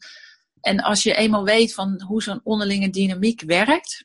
[0.61, 4.05] En als je eenmaal weet van hoe zo'n onderlinge dynamiek werkt.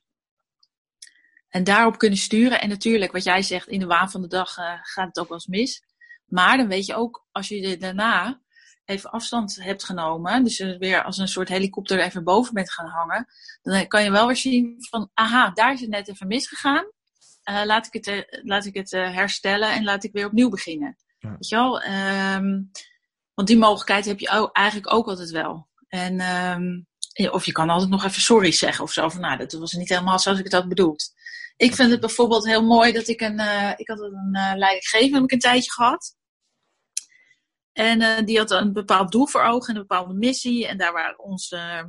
[1.50, 2.62] En daarop kunnen sturen.
[2.62, 5.28] En natuurlijk, wat jij zegt, in de waan van de dag uh, gaat het ook
[5.28, 5.84] wel eens mis.
[6.26, 8.42] Maar dan weet je ook, als je daarna
[8.92, 13.28] even afstand hebt genomen, dus weer als een soort helikopter even boven bent gaan hangen,
[13.62, 16.86] dan kan je wel weer zien van, aha, daar is het net even misgegaan.
[17.50, 20.50] Uh, laat ik het, uh, laat ik het uh, herstellen en laat ik weer opnieuw
[20.50, 20.98] beginnen.
[21.20, 21.30] Ja.
[21.30, 21.84] Weet je wel?
[21.84, 22.72] Um,
[23.34, 25.68] want die mogelijkheid heb je ook, eigenlijk ook altijd wel.
[25.88, 26.88] En, um,
[27.32, 29.10] of je kan altijd nog even sorry zeggen of zo.
[29.10, 31.14] Van, nou, dat was niet helemaal zoals ik het had bedoeld.
[31.58, 33.40] Ik vind het bijvoorbeeld heel mooi dat ik een,
[33.78, 36.16] ik had een leidinggever heb ik een tijdje gehad.
[37.82, 40.68] En uh, die had een bepaald doel voor ogen, een bepaalde missie.
[40.68, 41.84] En daar waren onze, uh,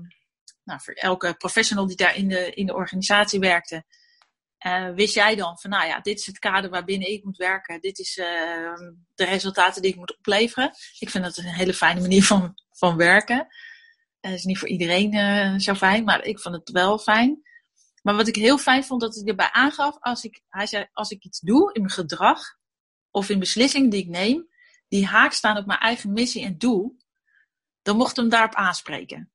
[0.64, 3.84] nou, voor elke professional die daar in de, in de organisatie werkte,
[4.66, 7.80] uh, wist jij dan van, nou ja, dit is het kader waarbinnen ik moet werken.
[7.80, 8.14] Dit is
[9.14, 10.70] de resultaten die ik moet opleveren.
[10.98, 13.46] Ik vind dat een hele fijne manier van, van werken.
[14.20, 17.42] Het is niet voor iedereen zo fijn, maar ik vond het wel fijn.
[18.02, 21.10] Maar wat ik heel fijn vond, dat hij erbij aangaf, als ik, hij zei, als
[21.10, 22.40] ik iets doe in mijn gedrag
[23.10, 24.50] of in beslissingen die ik neem,
[24.92, 26.96] die haak staan op mijn eigen missie en doel,
[27.82, 29.32] dan mocht hem daarop aanspreken.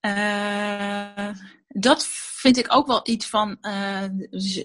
[0.00, 1.30] Uh,
[1.68, 4.04] dat vind ik ook wel iets van uh,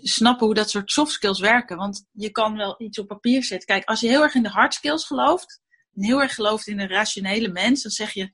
[0.02, 1.78] snappen hoe dat soort soft skills werken.
[1.78, 3.68] Want je kan wel iets op papier zetten.
[3.68, 5.62] Kijk, als je heel erg in de hard skills gelooft,
[5.96, 8.32] en heel erg gelooft in een rationele mens, dan zeg je,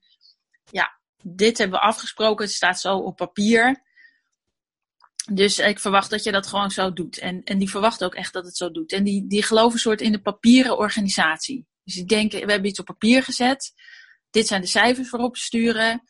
[0.72, 3.84] ja, dit hebben we afgesproken, het staat zo op papier.
[5.32, 7.18] Dus ik verwacht dat je dat gewoon zo doet.
[7.18, 8.92] En, en die verwachten ook echt dat het zo doet.
[8.92, 11.66] En die, die geloven soort in de papieren organisatie.
[11.84, 13.74] Dus die denken, we hebben iets op papier gezet.
[14.30, 16.04] Dit zijn de cijfers we sturen.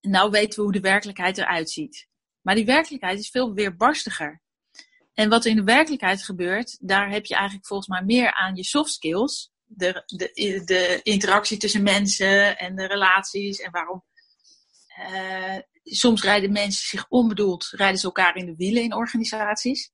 [0.00, 2.08] En nou weten we hoe de werkelijkheid eruit ziet.
[2.40, 4.42] Maar die werkelijkheid is veel weerbarstiger.
[5.14, 8.56] En wat er in de werkelijkheid gebeurt, daar heb je eigenlijk volgens mij meer aan
[8.56, 9.50] je soft skills.
[9.64, 14.04] De, de, de interactie tussen mensen en de relaties en waarom.
[14.98, 19.90] Uh, soms rijden mensen zich onbedoeld, rijden ze elkaar in de wielen in organisaties.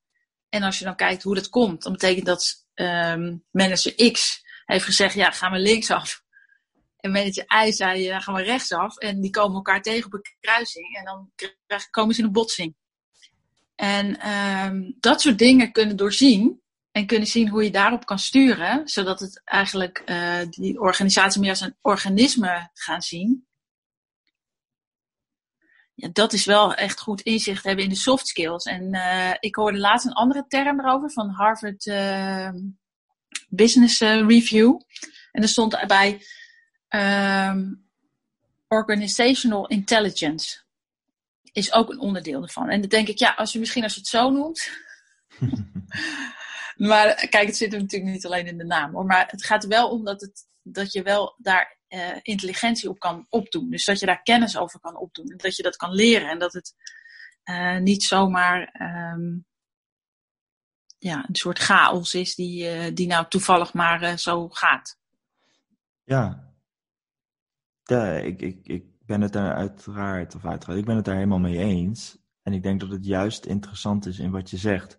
[0.49, 4.85] En als je dan kijkt hoe dat komt, dan betekent dat um, manager X heeft
[4.85, 6.23] gezegd, ja, gaan we linksaf.
[6.97, 8.97] En manager Y zei, ja, gaan we rechtsaf.
[8.97, 10.97] En die komen elkaar tegen op een kruising.
[10.97, 11.33] En dan
[11.91, 12.77] komen ze in een botsing.
[13.75, 16.63] En um, dat soort dingen kunnen doorzien.
[16.91, 18.89] En kunnen zien hoe je daarop kan sturen.
[18.89, 23.48] Zodat het eigenlijk uh, die organisatie meer als een organisme gaan zien
[25.99, 28.65] ja, dat is wel echt goed inzicht hebben in de soft skills.
[28.65, 32.51] En uh, ik hoorde laatst een andere term erover van Harvard uh,
[33.49, 34.81] Business uh, Review.
[35.33, 36.23] En er stond erbij
[36.89, 37.89] um,
[38.69, 40.59] organizational intelligence.
[41.53, 42.69] Is ook een onderdeel ervan.
[42.69, 44.71] En dan denk ik, ja, als je misschien als je het zo noemt.
[46.89, 49.07] maar kijk, het zit er natuurlijk niet alleen in de naam hoor.
[49.07, 52.99] Maar het gaat er wel om dat, het, dat je wel daar uh, intelligentie op
[52.99, 53.71] kan opdoen.
[53.71, 55.27] Dus dat je daar kennis over kan opdoen.
[55.27, 56.29] En dat je dat kan leren.
[56.29, 56.75] En dat het
[57.45, 58.81] uh, niet zomaar
[59.15, 59.47] um,
[60.99, 64.99] ja, een soort chaos is die, uh, die nou toevallig maar zo gaat.
[66.05, 66.53] Ja.
[67.83, 71.39] ja ik, ik, ik ben het daar uiteraard, of uiteraard, ik ben het daar helemaal
[71.39, 72.19] mee eens.
[72.43, 74.99] En ik denk dat het juist interessant is in wat je zegt.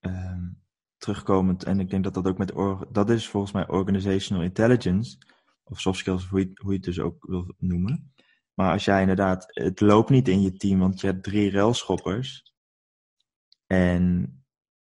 [0.00, 0.62] Um,
[0.96, 2.52] terugkomend, en ik denk dat dat ook met,
[2.94, 5.18] dat is volgens mij organizational intelligence,
[5.70, 8.12] of soft skills, hoe je, hoe je het dus ook wil noemen.
[8.54, 12.54] Maar als jij inderdaad, het loopt niet in je team, want je hebt drie railschoppers
[13.66, 14.32] en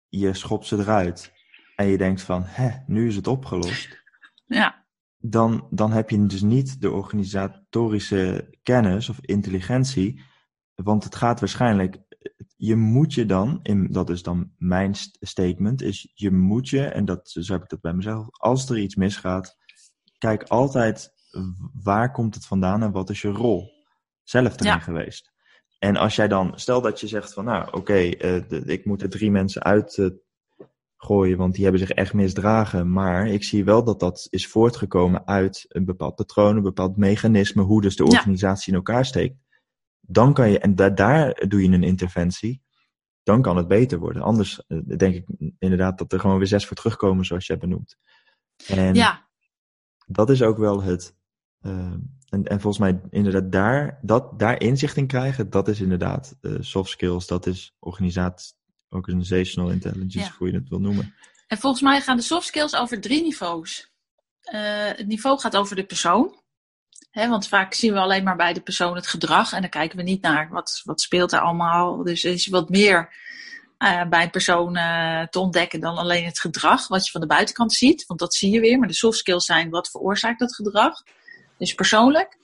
[0.08, 1.32] je schopt ze eruit
[1.76, 4.02] en je denkt van, hè, nu is het opgelost.
[4.46, 4.86] Ja.
[5.18, 10.22] Dan, dan heb je dus niet de organisatorische kennis of intelligentie,
[10.74, 11.98] want het gaat waarschijnlijk,
[12.56, 17.04] je moet je dan, in, dat is dan mijn statement, is je moet je, en
[17.04, 19.57] dat, zo heb ik dat bij mezelf, als er iets misgaat,
[20.18, 21.14] kijk altijd
[21.82, 23.72] waar komt het vandaan en wat is je rol
[24.22, 24.78] zelf erin ja.
[24.78, 25.32] geweest.
[25.78, 29.10] En als jij dan, stel dat je zegt van, nou oké, eh, ik moet er
[29.10, 30.10] drie mensen uit uh,
[30.96, 32.92] gooien, want die hebben zich echt misdragen.
[32.92, 37.62] Maar ik zie wel dat dat is voortgekomen uit een bepaald patroon, een bepaald mechanisme,
[37.62, 39.36] hoe dus de organisatie in elkaar steekt.
[40.00, 42.62] Dan kan je, en da daar doe je een interventie,
[43.22, 44.22] dan kan het beter worden.
[44.22, 45.26] Anders uh, denk ik
[45.58, 47.96] inderdaad dat er gewoon weer zes voor terugkomen, zoals jij benoemt.
[48.66, 49.27] En ja.
[50.08, 51.14] Dat is ook wel het,
[52.28, 56.56] en, en volgens mij inderdaad daar, dat, daar inzicht in krijgen, dat is inderdaad uh,
[56.60, 58.54] soft skills, dat is organisatie,
[58.88, 61.14] organizational intelligence, hoe je het wil noemen.
[61.46, 63.92] En volgens mij gaan de soft skills over drie niveaus.
[64.52, 66.34] Uh, het niveau gaat over de persoon.
[67.10, 69.96] Hè, want vaak zien we alleen maar bij de persoon het gedrag en dan kijken
[69.96, 72.02] we niet naar wat, wat speelt er allemaal.
[72.02, 73.14] Dus er is wat meer
[73.78, 74.72] uh, bij een persoon
[75.30, 78.06] te ontdekken dan alleen het gedrag, wat je van de buitenkant ziet.
[78.06, 78.78] Want dat zie je weer.
[78.78, 81.02] Maar de soft skills zijn wat veroorzaakt dat gedrag
[81.58, 82.38] dus persoonlijk.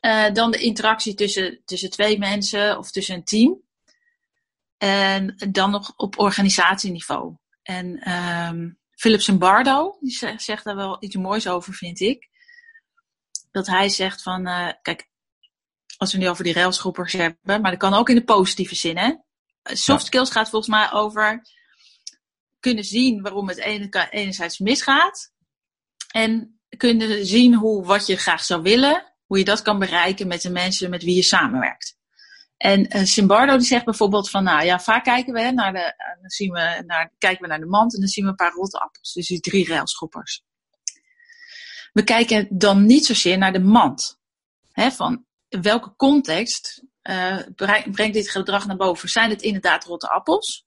[0.00, 3.64] Uh, dan de interactie tussen, tussen twee mensen of tussen een team.
[4.78, 7.34] En dan nog op organisatieniveau.
[7.62, 12.28] En um, Philip Zimbardo, die zegt daar wel iets moois over, vind ik.
[13.50, 15.08] Dat hij zegt van, uh, kijk,
[15.96, 18.96] als we nu over die railsgroepers hebben, maar dat kan ook in de positieve zin,
[18.96, 19.14] hè.
[19.72, 21.42] Soft skills gaat volgens mij over
[22.60, 25.32] kunnen zien waarom het ene, enerzijds misgaat.
[26.12, 30.42] En kunnen zien hoe, wat je graag zou willen, hoe je dat kan bereiken met
[30.42, 31.96] de mensen met wie je samenwerkt.
[32.56, 36.20] En uh, Simbardo die zegt bijvoorbeeld van, nou ja, vaak kijken we, naar de, uh,
[36.20, 38.52] dan zien we naar, kijken we naar de mand en dan zien we een paar
[38.52, 39.12] rotte appels.
[39.12, 40.44] Dus die drie railschoppers.
[41.92, 44.18] We kijken dan niet zozeer naar de mand.
[44.72, 47.38] Hè, van welke context uh,
[47.90, 49.08] brengt dit gedrag naar boven?
[49.08, 50.66] Zijn het inderdaad rotte appels?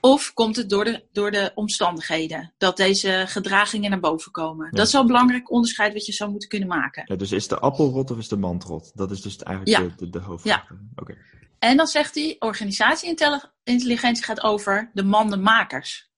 [0.00, 4.70] Of komt het door de, door de omstandigheden dat deze gedragingen naar boven komen?
[4.70, 7.02] Dat is wel een belangrijk onderscheid wat je zou moeten kunnen maken.
[7.06, 8.96] Ja, dus is de appel rot of is de mand rot?
[8.96, 10.68] Dat is dus eigenlijk de, de, de hoofdvraag.
[10.68, 10.76] Ja.
[10.94, 11.16] Okay.
[11.58, 16.10] En dan zegt hij, organisatieintelligentie gaat over de mandenmakers.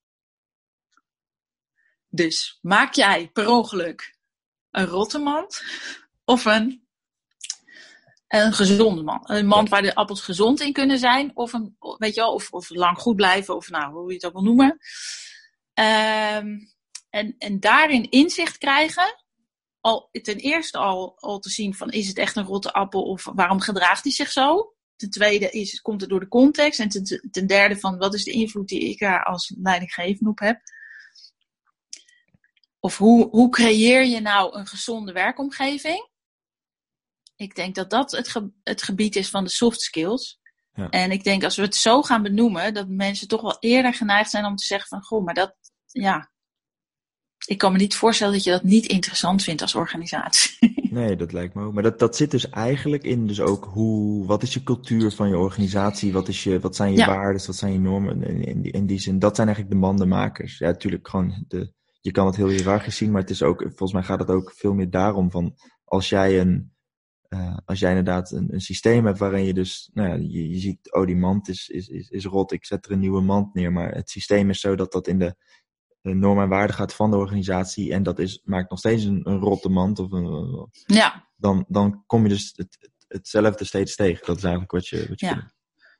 [2.09, 4.17] Dus maak jij per ongeluk
[4.71, 5.63] een rotte mand
[6.23, 6.84] of een
[8.27, 9.21] een gezonde man.
[9.23, 11.31] Een mand waar de appels gezond in kunnen zijn.
[11.33, 13.55] Of, een, weet je wel, of, of lang goed blijven.
[13.55, 14.79] Of nou, hoe je het ook wil noemen.
[15.73, 16.73] Um,
[17.09, 19.23] en, en daarin inzicht krijgen.
[19.81, 23.29] Al, ten eerste al, al te zien van is het echt een rotte appel of
[23.33, 24.73] waarom gedraagt hij zich zo?
[24.95, 26.79] Ten tweede is, komt het door de context.
[26.79, 30.39] En ten, ten derde van wat is de invloed die ik daar als leidinggevende op
[30.39, 30.61] heb?
[32.79, 36.09] Of hoe, hoe creëer je nou een gezonde werkomgeving?
[37.35, 40.39] Ik denk dat dat het, het gebied is van de soft skills.
[40.73, 40.89] Ja.
[40.89, 44.29] En ik denk als we het zo gaan benoemen, dat mensen toch wel eerder geneigd
[44.29, 46.31] zijn om te zeggen van, goh, maar dat, ja,
[47.45, 50.53] ik kan me niet voorstellen dat je dat niet interessant vindt als organisatie.
[50.95, 51.73] Nee, dat lijkt me ook.
[51.73, 55.29] Maar dat, dat zit dus eigenlijk in dus ook hoe, wat is je cultuur van
[55.29, 56.13] je organisatie?
[56.13, 57.07] Wat, is je, wat zijn je ja.
[57.07, 57.45] waarden?
[57.45, 58.23] Wat zijn je normen?
[58.23, 60.57] In, in, die, in die zin, dat zijn eigenlijk de mandenmakers.
[60.57, 63.93] Ja, natuurlijk gewoon de, je kan het heel hiërarchisch zien, maar het is ook, volgens
[63.93, 66.74] mij gaat het ook veel meer daarom van, als jij een,
[67.29, 70.59] uh, als jij inderdaad een, een, systeem hebt waarin je dus, nou ja, je, je
[70.59, 73.53] ziet, oh die mand is, is, is, is, rot, ik zet er een nieuwe mand
[73.53, 73.71] neer.
[73.71, 75.35] Maar het systeem is zo dat dat in de,
[76.01, 79.21] de normen en waarden gaat van de organisatie en dat is, maakt nog steeds een,
[79.23, 79.99] een rotte mand.
[79.99, 81.27] Of een, ja.
[81.35, 84.25] dan, dan kom je dus het, hetzelfde steeds tegen.
[84.25, 85.53] Dat is eigenlijk wat je, wat je ja.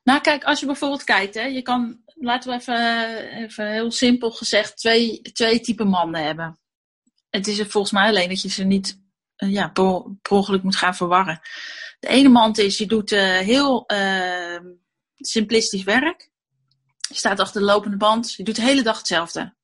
[0.03, 4.31] Nou kijk, als je bijvoorbeeld kijkt, hè, je kan, laten we even, even heel simpel
[4.31, 6.59] gezegd, twee, twee typen mannen hebben.
[7.29, 9.03] Het is er volgens mij alleen dat je ze niet
[9.37, 11.39] uh, ja, per, ongeluk moet gaan verwarren.
[11.99, 14.59] De ene mand is, je doet uh, heel uh,
[15.15, 16.31] simplistisch werk.
[17.09, 18.33] Je staat achter de lopende band.
[18.33, 19.55] Je doet de hele dag hetzelfde.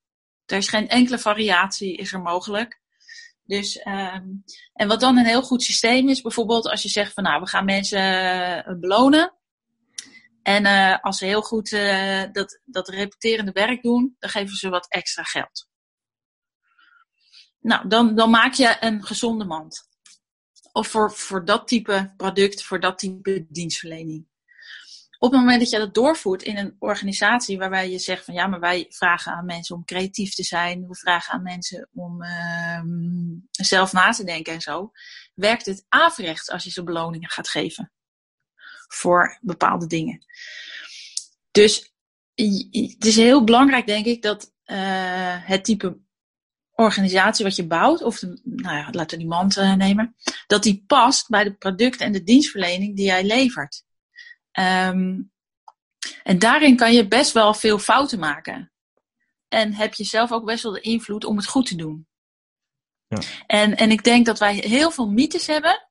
[0.45, 2.79] Er is geen enkele variatie is er mogelijk.
[3.45, 3.77] Dus,
[4.73, 7.47] en wat dan een heel goed systeem is, bijvoorbeeld als je zegt van nou, we
[7.47, 9.33] gaan mensen belonen.
[10.43, 10.65] En
[11.01, 11.69] als ze heel goed
[12.31, 15.70] dat, dat repeterende werk doen, dan geven ze wat extra geld.
[17.61, 19.89] Nou, dan, dan maak je een gezonde mand.
[20.71, 24.27] Of voor, voor dat type product, voor dat type dienstverlening.
[25.17, 28.47] op het moment dat je dat doorvoert in een organisatie waarbij je zegt van ja,
[28.47, 32.81] maar wij vragen aan mensen om creatief te zijn, we vragen aan mensen om uh,
[33.51, 34.91] zelf na te denken en zo,
[35.33, 37.91] werkt het averechts als je ze beloningen gaat geven
[38.87, 40.25] voor bepaalde dingen.
[41.51, 41.93] Dus
[42.35, 44.77] het is heel belangrijk, denk ik, dat uh,
[45.47, 45.99] het type
[46.81, 50.15] organisatie wat je bouwt, of de, nou ja, laten we die mand uh, nemen,
[50.47, 53.83] dat die past bij de producten en de dienstverlening die jij levert.
[54.59, 55.31] Um,
[56.23, 58.71] en daarin kan je best wel veel fouten maken.
[59.47, 62.07] En heb je zelf ook best wel de invloed om het goed te doen.
[63.07, 63.19] Ja.
[63.47, 65.87] En, en ik denk dat wij heel veel mythes hebben.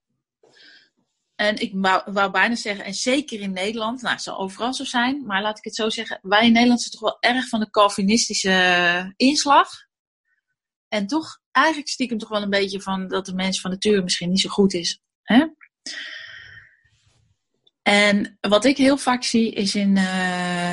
[1.35, 4.85] En ik wou, wou bijna zeggen, en zeker in Nederland, nou het zal overal zo
[4.85, 7.61] zijn, maar laat ik het zo zeggen, wij in Nederland zijn toch wel erg van
[7.61, 9.89] de Calvinistische inslag.
[10.91, 14.29] En toch eigenlijk stiekem toch wel een beetje van dat de mens van nature misschien
[14.29, 15.01] niet zo goed is.
[15.23, 15.47] Hè?
[17.83, 19.95] En wat ik heel vaak zie is in,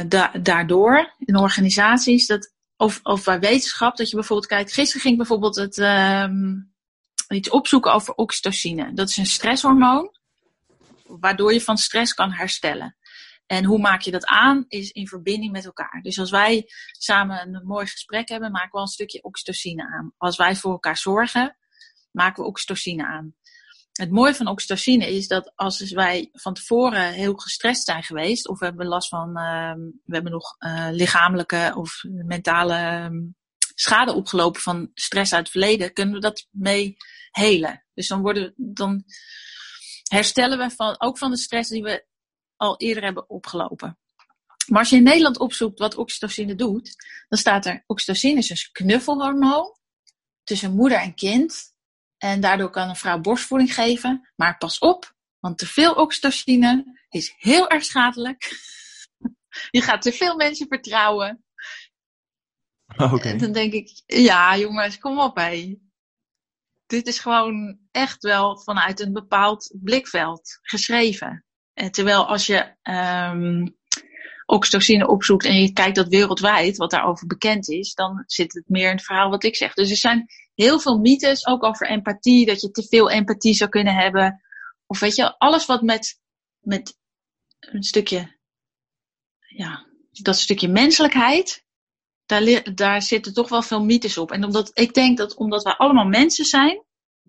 [0.08, 4.74] da daardoor in organisaties dat, of, of bij wetenschap, dat je bijvoorbeeld kijkt.
[4.74, 6.74] Gisteren ging ik bijvoorbeeld het, um,
[7.30, 8.94] iets opzoeken over oxytocine.
[8.94, 10.12] Dat is een stresshormoon,
[11.04, 12.96] waardoor je van stress kan herstellen.
[13.48, 14.66] En hoe maak je dat aan?
[14.68, 16.00] Is in verbinding met elkaar.
[16.02, 20.14] Dus als wij samen een mooi gesprek hebben, maken we al een stukje oxytocine aan.
[20.18, 21.58] Als wij voor elkaar zorgen,
[22.12, 23.36] maken we oxytocine aan
[23.98, 28.48] het mooie van oxytocine is dat als dus wij van tevoren heel gestrest zijn geweest,
[28.48, 33.16] of we hebben last van, uh, we hebben nog uh, lichamelijke of mentale ehm,
[33.76, 36.96] schade opgelopen van stress uit het verleden, kunnen we dat mee
[37.32, 37.86] helen.
[37.94, 39.04] Dus dan, worden, dan
[40.04, 42.06] herstellen we van, ook van de stress die we
[42.58, 43.98] al eerder hebben opgelopen.
[44.68, 46.96] Maar als je in Nederland opzoekt wat oxytocine doet,
[47.28, 49.76] dan staat er: oxytocine is een knuffelhormoon
[50.44, 51.76] tussen moeder en kind
[52.18, 54.30] en daardoor kan een vrouw borstvoeding geven.
[54.36, 58.52] Maar pas op, want te veel oxytocine is heel erg schadelijk.
[59.72, 61.44] Je gaat te veel mensen vertrouwen.
[62.98, 63.32] Okay.
[63.32, 65.76] En dan denk ik, ja jongens, kom op hé.
[66.86, 71.46] Dit is gewoon echt wel vanuit een bepaald blikveld geschreven.
[71.78, 73.76] En terwijl als je um,
[74.46, 78.90] oxytocine opzoekt en je kijkt dat wereldwijd, wat daarover bekend is, dan zit het meer
[78.90, 79.74] in het verhaal wat ik zeg.
[79.74, 83.70] Dus er zijn heel veel mythes, ook over empathie, dat je te veel empathie zou
[83.70, 84.42] kunnen hebben.
[84.86, 86.20] Of weet je, alles wat met,
[86.60, 86.98] met
[87.60, 88.38] een stukje,
[89.40, 91.66] ja, dat stukje menselijkheid,
[92.26, 94.32] daar, daar zitten toch wel veel mythes op.
[94.32, 96.86] En omdat ik denk dat omdat wij allemaal mensen zijn,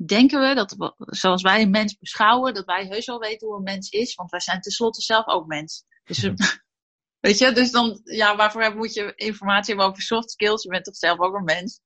[0.07, 3.63] denken we dat, zoals wij een mens beschouwen, dat wij heus wel weten hoe een
[3.63, 5.85] mens is, want wij zijn tenslotte zelf ook mens.
[6.05, 6.31] Dus,
[7.21, 10.63] weet je, dus dan, ja, waarvoor moet je informatie hebben over soft skills?
[10.63, 11.81] Je bent toch zelf ook een mens?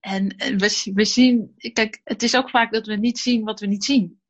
[0.00, 3.66] En we, we zien, kijk, het is ook vaak dat we niet zien wat we
[3.66, 4.20] niet zien.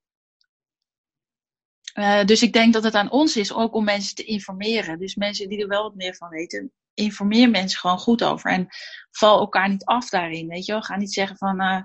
[1.95, 4.99] Uh, dus ik denk dat het aan ons is ook om mensen te informeren.
[4.99, 8.51] Dus mensen die er wel wat meer van weten, informeer mensen gewoon goed over.
[8.51, 8.69] En
[9.11, 10.83] val elkaar niet af daarin, weet je wel.
[10.83, 11.83] Ga niet zeggen van, uh,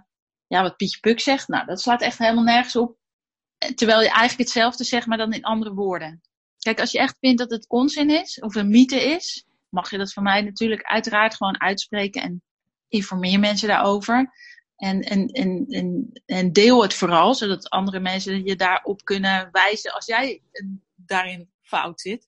[0.48, 2.98] ja, wat Pietje Puk zegt, nou, dat slaat echt helemaal nergens op.
[3.76, 6.22] Terwijl je eigenlijk hetzelfde zegt, maar dan in andere woorden.
[6.60, 9.98] Kijk, als je echt vindt dat het onzin is, of een mythe is, mag je
[9.98, 12.44] dat van mij natuurlijk uiteraard gewoon uitspreken en
[12.88, 14.32] informeer mensen daarover.
[14.76, 19.94] En, en, en, en, en deel het vooral, zodat andere mensen je daarop kunnen wijzen
[19.94, 20.42] als jij
[20.96, 22.28] daarin fout zit.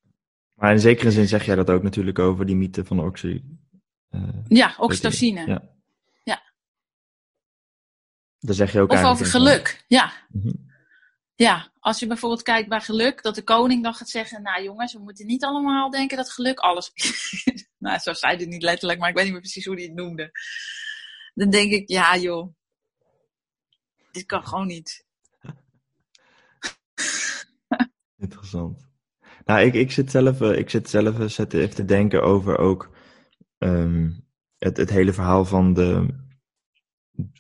[0.60, 3.44] Maar in zekere zin zeg jij dat ook natuurlijk over die mythe van oxy.
[4.12, 5.46] Uh, ja, oxytocine.
[5.46, 5.62] Ja.
[6.24, 6.42] ja.
[8.40, 10.14] Daar zeg je ook Of over geluk, ja.
[10.30, 10.68] Mm
[11.36, 14.94] Ja, als je bijvoorbeeld kijkt bij geluk, dat de koning dan gaat zeggen: Nou jongens,
[14.94, 17.44] we moeten niet allemaal denken dat geluk alles is.
[17.78, 19.84] nou, zo zei hij het niet letterlijk, maar ik weet niet meer precies hoe hij
[19.84, 20.32] het noemde.
[21.34, 22.54] Dan denk ik: Ja, joh,
[24.12, 25.06] dit kan gewoon niet.
[28.18, 28.89] Interessant.
[29.50, 32.90] Nou, ik, ik zit zelf, eh, ik zit zelf even te denken over ook
[33.58, 34.26] um,
[34.58, 36.06] het, het hele verhaal van de,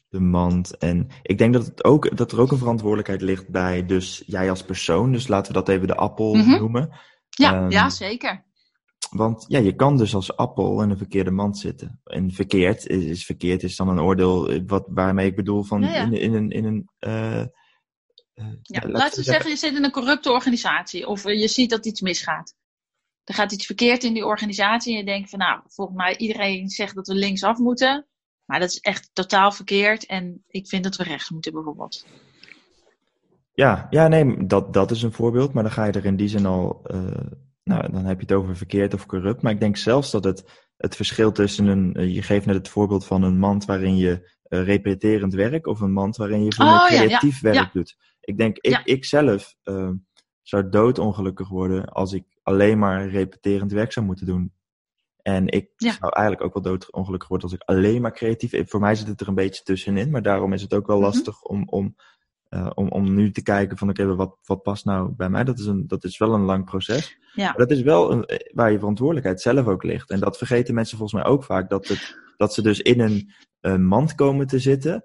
[0.09, 0.77] de mand.
[0.77, 4.49] En ik denk dat, het ook, dat er ook een verantwoordelijkheid ligt bij dus jij
[4.49, 5.11] als persoon.
[5.11, 6.49] Dus laten we dat even de appel Mhm.
[6.49, 6.89] noemen.
[7.29, 8.43] Ja, Ehm, ja zeker.
[9.09, 11.99] Want ja, je kan dus als appel in een verkeerde mand zitten.
[12.03, 15.81] En verkeerd is, is verkeerd, is dan een oordeel eh, wat, waarmee ik bedoel van
[15.81, 16.03] Ja, ja.
[16.03, 16.49] in, in een.
[16.49, 17.47] In een eh, eh,
[18.61, 21.69] Ja, laten laten we zeggen, je zit in een corrupte organisatie of eh, je ziet
[21.69, 22.55] dat iets misgaat.
[23.23, 26.69] Er gaat iets verkeerd in die organisatie en je denkt van nou, volgens mij iedereen
[26.69, 28.07] zegt dat we linksaf moeten.
[28.45, 32.05] Maar dat is echt totaal verkeerd en ik vind dat we rechts moeten bijvoorbeeld.
[33.53, 35.53] Ja, ja, nee, dat, dat is een voorbeeld.
[35.53, 36.79] Maar dan ga je er in die zin al.
[36.83, 36.97] eh,
[37.63, 39.41] nou, dan heb je het over verkeerd of corrupt.
[39.41, 40.43] Maar ik denk zelfs dat het,
[40.77, 41.93] het verschil tussen een.
[41.93, 45.67] eh, je geeft net het voorbeeld van een mand waarin je eh, repeterend werk.
[45.67, 47.69] of een mand waarin je Oh, meer ja, ja, creatief werk ja.
[47.73, 47.97] doet.
[48.29, 48.81] Ik denk, ik, Ja.
[48.83, 49.55] ik zelf.
[49.63, 49.89] eh,
[50.41, 54.53] zou doodongelukkig worden als ik alleen maar repeterend werk zou moeten doen.
[55.21, 55.91] En ik Ja.
[55.91, 58.69] zou eigenlijk ook wel doodongelukkig worden als ik alleen maar creatief...
[58.69, 61.05] Voor mij zit het er een beetje tussenin, maar daarom is het ook wel Mhm.
[61.05, 61.95] lastig om, om,
[62.49, 65.43] eh, om, om nu te kijken van oké, wat, wat past nou bij mij?
[65.43, 67.17] Dat is, een, dat is wel een lang proces.
[67.33, 67.45] Ja.
[67.45, 70.09] Maar dat is wel een, eh, waar je verantwoordelijkheid zelf ook ligt.
[70.09, 71.69] En dat vergeten mensen volgens mij ook vaak.
[71.69, 75.03] Dat, het, dat ze dus in een, eh, mand komen te zitten.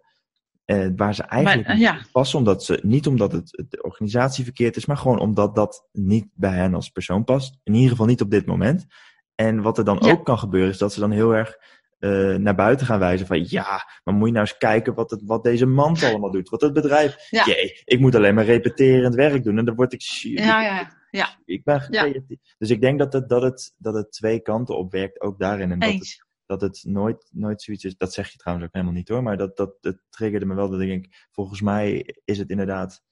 [0.64, 1.98] Eh, waar ze eigenlijk Maar, ja.
[2.12, 2.38] passen.
[2.38, 4.86] Omdat ze, niet omdat het, de organisatie verkeerd is.
[4.86, 7.58] Maar gewoon omdat dat niet bij hen als persoon past.
[7.62, 8.86] In ieder geval niet op dit moment.
[9.34, 10.10] En wat er dan Ja.
[10.10, 10.70] ook kan gebeuren.
[10.70, 11.56] Is dat ze dan heel erg
[11.98, 13.26] eh, naar buiten gaan wijzen.
[13.26, 16.48] Van ja, maar moet je nou eens kijken wat, het, wat deze mand allemaal doet.
[16.48, 17.26] Wat het bedrijf.
[17.30, 17.44] Ja.
[17.44, 19.58] Jee, ik moet alleen maar repeterend werk doen.
[19.58, 20.00] En dan word ik...
[20.20, 21.28] Ja, ja, ja.
[21.44, 22.38] Ik ben creatief.
[22.58, 25.72] Dus ik denk dat het, dat, het, dat het twee kanten op werkt, ook daarin.
[25.72, 26.23] En dat het.
[26.46, 27.96] Dat het nooit, nooit zoiets is.
[27.96, 29.22] Dat zeg je trouwens ook helemaal niet hoor.
[29.22, 30.68] Maar dat, dat, dat triggerde me wel.
[30.70, 33.02] Dat ik denk, volgens mij is het inderdaad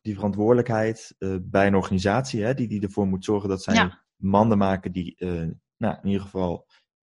[0.00, 4.04] die verantwoordelijkheid eh, bij een organisatie, hè, die, die ervoor moet zorgen dat zij Ja.
[4.16, 6.66] manden maken die eh, nou, in ieder geval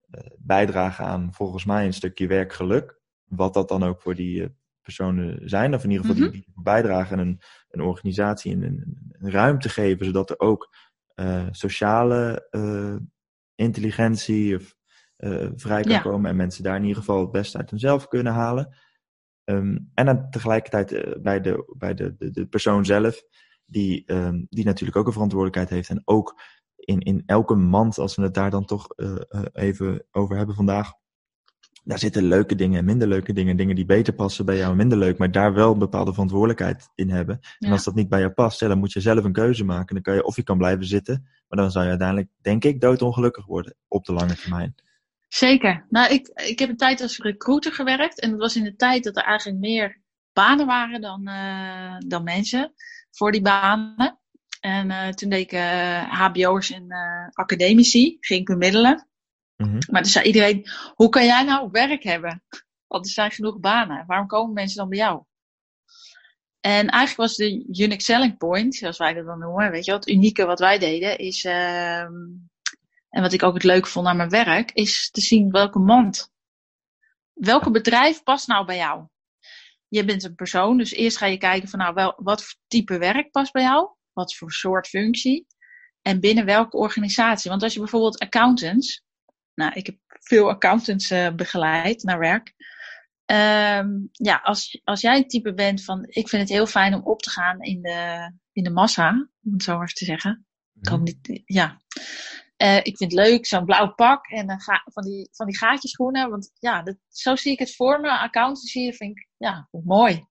[0.10, 3.00] eh, bijdragen aan volgens mij een stukje werkgeluk.
[3.24, 5.74] Wat dat dan ook voor die personen zijn.
[5.74, 6.32] Of in ieder geval Mhm.
[6.32, 10.76] die, die bijdragen aan een, een organisatie een, een, een ruimte geven, zodat er ook
[11.52, 12.48] sociale
[13.56, 14.76] intelligentie of,
[15.20, 16.00] eh, vrij kan Ja.
[16.00, 18.78] komen en mensen daar in ieder geval het beste uit hunzelf kunnen halen.
[19.44, 23.24] Ehm, en dan tegelijkertijd eh, bij, de, bij de, de, de persoon zelf,
[23.66, 25.90] die, ehm, die natuurlijk ook een verantwoordelijkheid heeft.
[25.90, 26.42] En ook
[26.76, 30.56] in, in elke mand, als we het daar dan toch eh, eh, even over hebben
[30.56, 30.94] vandaag,
[31.84, 33.58] daar zitten leuke dingen en minder leuke dingen.
[33.58, 36.90] Dingen die beter passen bij jou en minder leuk, maar daar wel een bepaalde verantwoordelijkheid
[36.96, 37.40] in hebben.
[37.60, 39.94] En als dat niet bij jou past, ja, dan moet je zelf een keuze maken.
[39.94, 42.82] Dan kan je, of je kan blijven zitten, maar dan zou je uiteindelijk, denk ik,
[42.82, 44.76] doodongelukkig worden op de lange termijn.
[45.30, 45.86] Zeker.
[45.90, 48.20] Nou, ik, ik heb een tijd als recruiter gewerkt.
[48.20, 50.02] En dat was in de tijd dat er eigenlijk meer
[50.34, 52.74] banen waren dan, eh, dan mensen
[53.12, 54.20] voor die banen.
[54.60, 56.88] En eh, toen deed ik eh, HBO'ers en
[57.34, 59.08] academici, ging ik bemiddelen.
[59.56, 59.80] Mhm.
[59.92, 62.44] Maar toen zei iedereen, hoe kan jij nou werk hebben?
[62.88, 64.04] Want er zijn genoeg banen.
[64.08, 65.24] Waarom komen mensen dan bij jou?
[66.60, 70.10] En eigenlijk was de unique selling point, zoals wij dat dan noemen, weet je het
[70.10, 72.12] unieke wat wij deden, is, ehm,
[73.10, 76.32] en wat ik ook het leuke vond aan mijn werk, is te zien welke mand,
[77.34, 79.08] welke bedrijf past nou bij jou?
[79.88, 82.98] Je bent een persoon, dus eerst ga je kijken van nou, wel, wat voor type
[82.98, 83.90] werk past bij jou?
[84.14, 85.48] Wat voor soort functie?
[86.02, 87.50] En binnen welke organisatie?
[87.50, 89.04] Want als je bijvoorbeeld accountants,
[89.54, 92.54] nou, ik heb veel accountants eh, begeleid naar werk.
[93.26, 97.02] Ehm, ja, als, als jij het type bent van, ik vind het heel fijn om
[97.04, 100.46] op te gaan in de, in de massa, om het zo maar eens te zeggen.
[100.82, 101.82] Ik hoop niet, ja.
[102.60, 105.58] Eh, ik vind het leuk, zo'n blauw pak en dan ga, van, die, van die
[105.58, 106.30] gaatjeschoenen.
[106.30, 108.10] Want ja, dat, zo zie ik het voor me.
[108.10, 110.26] Accountancy vind ik, ja, mooi.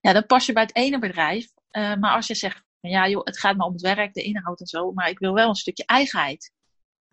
[0.00, 1.48] Ja, dan pas je bij het ene bedrijf.
[1.70, 4.60] Eh, maar als je zegt, ja joh, het gaat me om het werk, de inhoud
[4.60, 4.92] en zo.
[4.92, 6.52] Maar ik wil wel een stukje eigenheid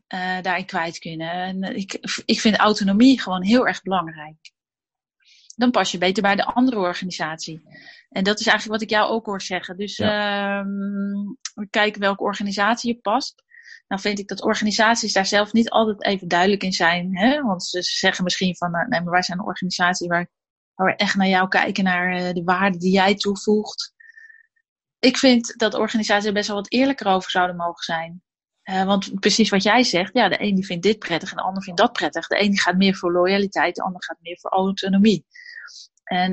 [0.07, 1.31] eh, daarin kwijt kunnen.
[1.31, 1.93] En ik,
[2.25, 4.51] ik vind autonomie gewoon heel erg belangrijk.
[5.55, 7.61] Dan pas je beter bij de andere organisatie.
[8.09, 9.77] En dat is eigenlijk wat ik jou ook hoor zeggen.
[9.77, 10.65] Dus ehm
[11.69, 13.45] kijken welke organisatie je past.
[13.88, 17.17] Nou vind ik dat organisaties daar zelf niet altijd even duidelijk in zijn.
[17.17, 17.41] Hè?
[17.41, 20.29] Want ze zeggen misschien van, nou, nee, maar wij zijn een organisatie waar,
[20.73, 23.93] waar we echt naar jou kijken, naar uh, de waarde die jij toevoegt.
[24.99, 28.21] Ik vind dat organisaties best wel wat eerlijker over zouden mogen zijn.
[28.63, 31.43] Uh, want precies wat jij zegt, ja, de een die vindt dit prettig en de
[31.43, 32.27] ander vindt dat prettig.
[32.27, 35.25] De een die gaat meer voor loyaliteit, de ander gaat meer voor autonomie.
[36.03, 36.31] En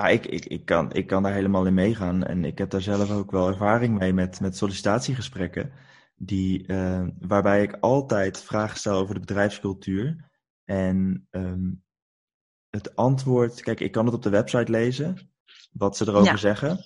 [0.00, 2.24] ja, ik, ik, ik, kan, ik kan daar helemaal in meegaan.
[2.24, 5.72] En ik heb daar zelf ook wel ervaring mee met, met sollicitatiegesprekken.
[6.22, 10.30] Die, uh, waarbij ik altijd vragen stel over de bedrijfscultuur.
[10.64, 11.82] En um,
[12.70, 15.30] het antwoord, kijk, ik kan het op de website lezen,
[15.72, 16.36] wat ze erover ja.
[16.36, 16.78] zeggen.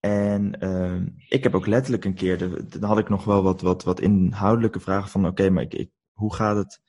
[0.00, 3.84] En uh, ik heb ook letterlijk een keer, dan had ik nog wel wat, wat,
[3.84, 6.80] wat inhoudelijke vragen van, oké, okay, maar ik, ik, hoe gaat het,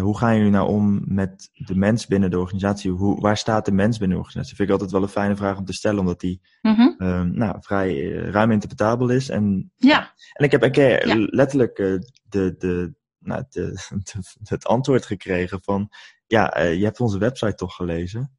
[0.00, 2.90] hoe gaan jullie nou om met de mens binnen de organisatie?
[2.90, 4.56] Hoe, waar staat de mens binnen de organisatie?
[4.56, 6.94] Vind ik altijd wel een fijne vraag om te stellen, omdat die mm -hmm.
[6.98, 9.28] uh, nou, vrij uh, ruim interpretabel is.
[9.28, 10.14] En, ja.
[10.32, 11.26] en ik heb een keer ja.
[11.30, 13.72] letterlijk uh, de, de, nou, de,
[14.12, 15.88] de, het antwoord gekregen van,
[16.26, 18.36] ja, je hebt onze website toch gelezen?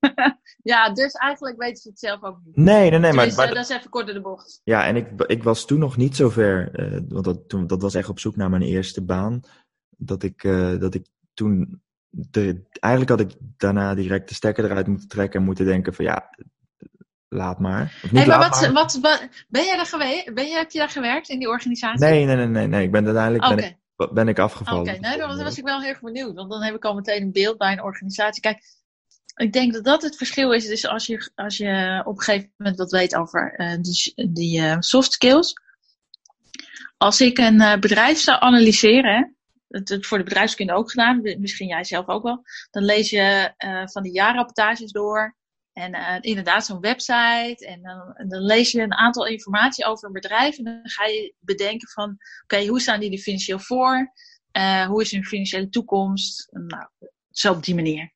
[0.62, 2.56] Ja, dus eigenlijk weten ze het zelf ook niet.
[2.56, 3.12] Nee, nee, nee.
[3.12, 4.60] Maar, dus, maar, dat is even kort door de bocht.
[4.64, 6.70] Ja, en ik, ik was toen nog niet zo ver,
[7.08, 9.42] want dat, toen, dat was echt op zoek naar mijn eerste baan.
[10.02, 14.86] Dat ik, uh, dat ik toen, de, eigenlijk had ik daarna direct de stekker eruit
[14.86, 16.30] moeten trekken en moeten denken van ja,
[17.28, 18.00] laat maar.
[18.12, 18.72] Hey, maar, wat, maar.
[18.72, 20.34] Wat, wat, ben jij daar geweest?
[20.34, 22.00] Ben je, heb je daar gewerkt in die organisatie?
[22.00, 22.66] Nee, nee, nee, nee.
[22.66, 22.84] nee.
[22.84, 23.56] Ik ben uiteindelijk okay.
[23.56, 24.80] ben ik, ben ik afgevallen.
[24.80, 25.10] Oké, okay.
[25.10, 26.34] nee, dan was ik wel heel erg benieuwd.
[26.34, 28.42] Want dan heb ik al meteen een beeld bij een organisatie.
[28.42, 28.62] Kijk,
[29.34, 30.66] ik denk dat dat het verschil is.
[30.66, 34.60] Dus als je, als je op een gegeven moment wat weet over uh, die, die
[34.60, 35.54] uh, soft skills.
[36.96, 39.36] Als ik een uh, bedrijf zou analyseren,
[39.70, 42.42] het voor de bedrijfskunde ook gedaan, misschien jij zelf ook wel.
[42.70, 43.52] Dan lees je
[43.92, 45.38] van die jaarrapportages door.
[45.72, 47.66] En inderdaad zo'n website.
[47.66, 50.58] En dan, dan, lees je een aantal informatie over een bedrijf.
[50.58, 54.12] En dan ga je bedenken van, oké, hoe staan die er financieel voor?
[54.86, 56.48] hoe is hun financiële toekomst?
[56.50, 56.86] Nou,
[57.30, 58.12] zo op die manier.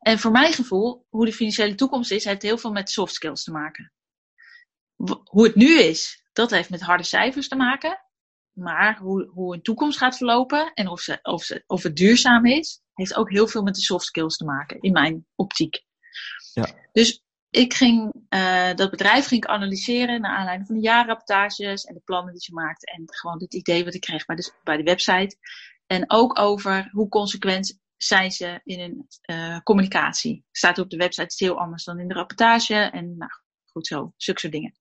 [0.00, 3.44] En voor mijn gevoel, hoe de financiële toekomst is, heeft heel veel met soft skills
[3.44, 3.92] te maken.
[5.24, 8.04] Hoe het nu is, dat heeft met harde cijfers te maken.
[8.60, 12.46] Maar hoe, hoe een toekomst gaat verlopen en of, ze, of, ze, of het duurzaam
[12.46, 15.84] is, heeft ook heel veel met de soft skills te maken, in mijn optiek.
[16.54, 16.66] Ja.
[16.92, 21.94] Dus ik ging uh, dat bedrijf ging ik analyseren naar aanleiding van de jaarrapportages en
[21.94, 22.92] de plannen die ze maakten.
[22.92, 25.36] En gewoon het idee wat ik kreeg bij de, bij de website.
[25.86, 30.44] En ook over hoe consequent zijn ze in hun uh, communicatie.
[30.50, 32.74] Staat op de website heel anders dan in de rapportage.
[32.74, 33.30] En nou,
[33.64, 34.74] goed zo, zulke soort dingen.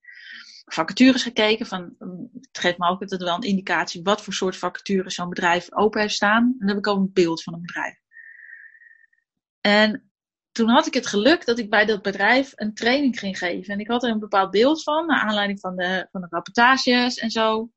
[0.73, 1.65] Vacatures gekeken.
[1.65, 5.29] Van, mm, het geeft me ook altijd wel een indicatie wat voor soort vacatures zo'n
[5.29, 6.43] bedrijf open heeft staan.
[6.43, 7.99] En dan heb ik ook een beeld van een bedrijf.
[9.61, 10.11] En
[10.51, 13.73] toen had ik het geluk dat ik bij dat bedrijf een training ging geven.
[13.73, 17.17] En ik had er een bepaald beeld van, naar aanleiding van de, van de rapportages
[17.17, 17.69] en zo.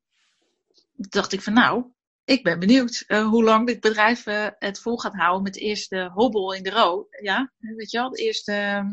[0.73, 1.85] Toen dacht ik van nou,
[2.23, 5.59] ik ben benieuwd uh, hoe lang dit bedrijf uh, het vol gaat houden met de
[5.59, 7.07] eerste hobbel in de rood.
[7.21, 8.85] Ja, weet je wel, de eerste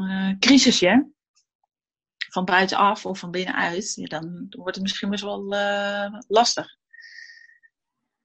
[0.00, 1.10] uh, crisisje.
[2.32, 4.10] Van buitenaf of van binnenuit.
[4.10, 5.44] Dan wordt het misschien best wel
[6.28, 6.66] lastig.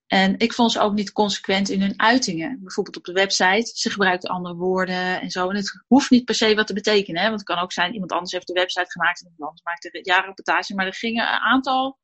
[0.08, 2.60] En ik vond ze ook niet consequent in hun uitingen.
[2.64, 3.72] Bijvoorbeeld op de website.
[3.74, 5.50] Ze gebruikten andere woorden en zo.
[5.50, 7.22] En het hoeft niet per se wat te betekenen.
[7.22, 7.28] Hè?
[7.28, 9.20] Want het kan ook zijn, iemand anders heeft de website gemaakt.
[9.20, 10.76] En iemand anders maakte de jaarrapportage.
[10.76, 12.00] Maar er gingen een aantal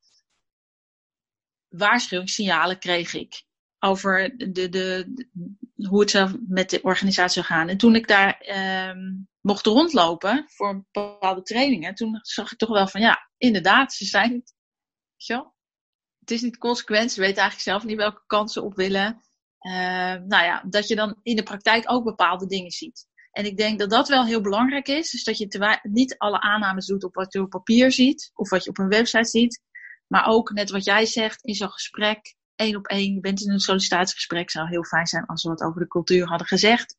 [1.67, 3.43] waarschuwingssignalen kreeg ik
[3.83, 5.13] over de, de,
[5.75, 7.67] hoe het zou met de organisatie zou gaan.
[7.69, 12.87] En toen ik daar ehm, mocht rondlopen voor bepaalde trainingen, toen zag ik toch wel
[12.87, 14.53] van ja, inderdaad, ze zijn het.
[16.19, 19.21] Het is niet consequent, ze weten eigenlijk zelf niet welke kant ze op willen.
[19.61, 19.73] Uh,
[20.13, 23.07] nou ja, dat je dan in de praktijk ook bepaalde dingen ziet.
[23.31, 25.11] En ik denk dat dat wel heel belangrijk is.
[25.11, 28.63] Dus dat je niet alle aannames doet op wat je op papier ziet of wat
[28.63, 29.61] je op een website ziet.
[30.07, 33.13] Maar ook net wat jij zegt in zo'n gesprek, één op één.
[33.13, 34.51] Je bent in een sollicitatiegesprek.
[34.51, 36.95] zou heel fijn zijn als we wat over de cultuur hadden gezegd.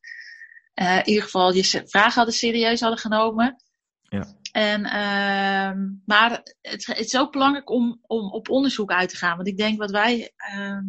[0.75, 3.63] Uh, in ieder geval je vragen hadden serieus hadden genomen.
[4.01, 4.25] Ja.
[4.51, 6.31] En, uh, maar
[6.61, 9.35] het, het, is ook belangrijk om, om op onderzoek uit te gaan.
[9.35, 10.79] Want ik denk wat wij uh,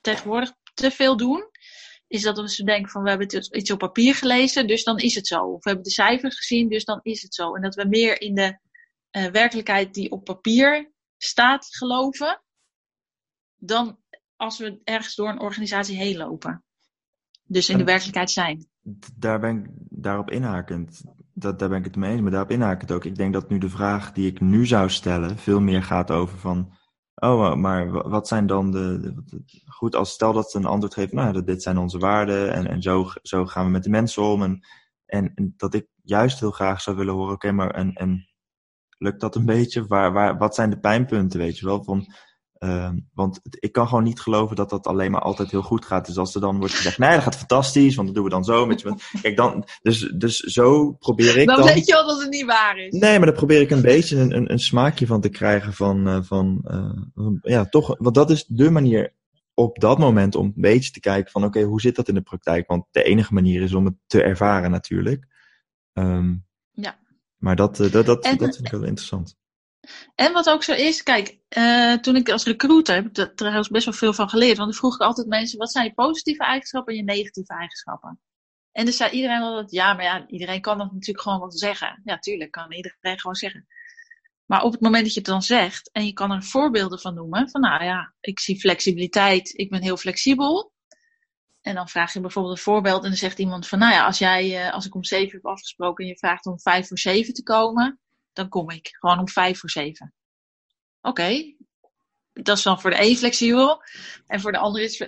[0.00, 1.50] tegenwoordig te veel doen,
[2.06, 5.26] is dat we denken van we hebben iets op papier gelezen, dus dan is het
[5.26, 5.44] zo.
[5.44, 7.54] Of we hebben de cijfers gezien, dus dan is het zo.
[7.54, 8.58] En dat we meer in de
[9.12, 12.42] uh, werkelijkheid die op papier staat geloven,
[13.56, 14.01] dan
[14.42, 16.64] als we ergens door een organisatie heen lopen.
[17.44, 18.66] Dus in de werkelijkheid zijn.
[19.16, 21.02] Daar ben ik daarop inhakend.
[21.34, 23.04] Dat, daar ben ik het mee eens, maar daarop inhakend ook.
[23.04, 26.38] Ik denk dat nu de vraag die ik nu zou stellen veel meer gaat over
[26.38, 26.76] van.
[27.14, 29.14] Oh, maar wat zijn dan de.
[29.66, 32.82] goed, als stel dat ze een antwoord geeft, nou, dit zijn onze waarden en, en
[32.82, 34.42] zo, zo gaan we met de mensen om.
[34.42, 34.66] En,
[35.06, 38.28] en, en dat ik juist heel graag zou willen horen, oké, maar en, en
[38.98, 39.86] lukt dat een beetje?
[39.86, 41.84] Waar, waar, wat zijn de pijnpunten, weet je wel?
[41.84, 42.06] Van,
[42.64, 46.06] uh, want ik kan gewoon niet geloven dat dat alleen maar altijd heel goed gaat.
[46.06, 48.44] Dus als er dan wordt gezegd, nee, dat gaat fantastisch, want dat doen we dan
[48.44, 48.66] zo.
[48.66, 51.56] Met je, kijk, dan, dus, dus zo probeer ik dan...
[51.56, 52.92] Dan weet je wel dat het niet waar is.
[52.92, 56.08] Nee, maar dan probeer ik een beetje een, een, een smaakje van te krijgen van,
[56.08, 56.64] uh, van
[57.14, 59.14] uh, ja, toch, want dat is de manier
[59.54, 62.14] op dat moment om een beetje te kijken van, oké, okay, hoe zit dat in
[62.14, 62.66] de praktijk?
[62.68, 65.26] Want de enige manier is om het te ervaren natuurlijk.
[65.92, 66.98] Um, ja.
[67.36, 69.36] Maar dat, uh, dat, dat, en, dat vind ik wel interessant.
[70.14, 73.68] En wat ook zo is, kijk, uh, toen ik als recruiter heb ik er trouwens
[73.68, 74.56] best wel veel van geleerd.
[74.56, 78.20] Want dan vroeg ik altijd mensen, wat zijn je positieve eigenschappen en je negatieve eigenschappen?
[78.72, 82.00] En dan zei iedereen altijd, ja, maar ja, iedereen kan dat natuurlijk gewoon wel zeggen.
[82.04, 83.66] Ja, tuurlijk, kan iedereen gewoon zeggen.
[84.44, 87.14] Maar op het moment dat je het dan zegt en je kan er voorbeelden van
[87.14, 90.72] noemen, van nou ja, ik zie flexibiliteit, ik ben heel flexibel.
[91.60, 94.18] En dan vraag je bijvoorbeeld een voorbeeld en dan zegt iemand van, nou ja, als
[94.18, 97.34] jij, uh, als ik om zeven heb afgesproken en je vraagt om vijf voor zeven
[97.34, 98.00] te komen,
[98.32, 100.14] dan kom ik gewoon om vijf voor zeven.
[101.00, 101.56] Oké, okay.
[102.32, 103.82] dat is dan voor de een flexibel
[104.26, 105.00] en voor de ander is,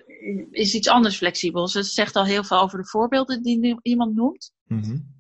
[0.51, 1.63] is iets anders flexibel.
[1.63, 4.53] Dus dat zegt al heel veel over de voorbeelden die iemand noemt.
[4.65, 5.13] Mm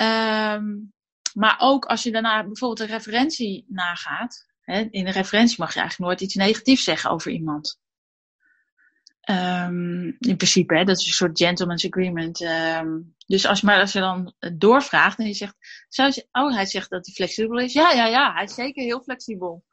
[0.00, 0.92] um,
[1.34, 4.46] maar ook als je daarna bijvoorbeeld een referentie nagaat.
[4.60, 7.78] Hè, in een referentie mag je eigenlijk nooit iets negatiefs zeggen over iemand.
[9.30, 12.40] Um, in principe, hè, dat is een soort gentleman's agreement.
[12.40, 15.54] Um, dus als, maar als je dan doorvraagt en je zegt,
[15.88, 17.72] zou je, oh, hij zegt dat hij flexibel is.
[17.72, 19.64] Ja, ja, ja, hij is zeker heel flexibel.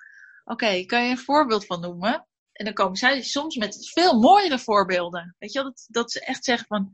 [0.43, 2.27] Oké, kan je een voorbeeld van noemen?
[2.51, 5.35] En dan komen zij soms met veel mooiere voorbeelden.
[5.39, 6.91] Weet je wel, dat, dat ze echt zeggen van,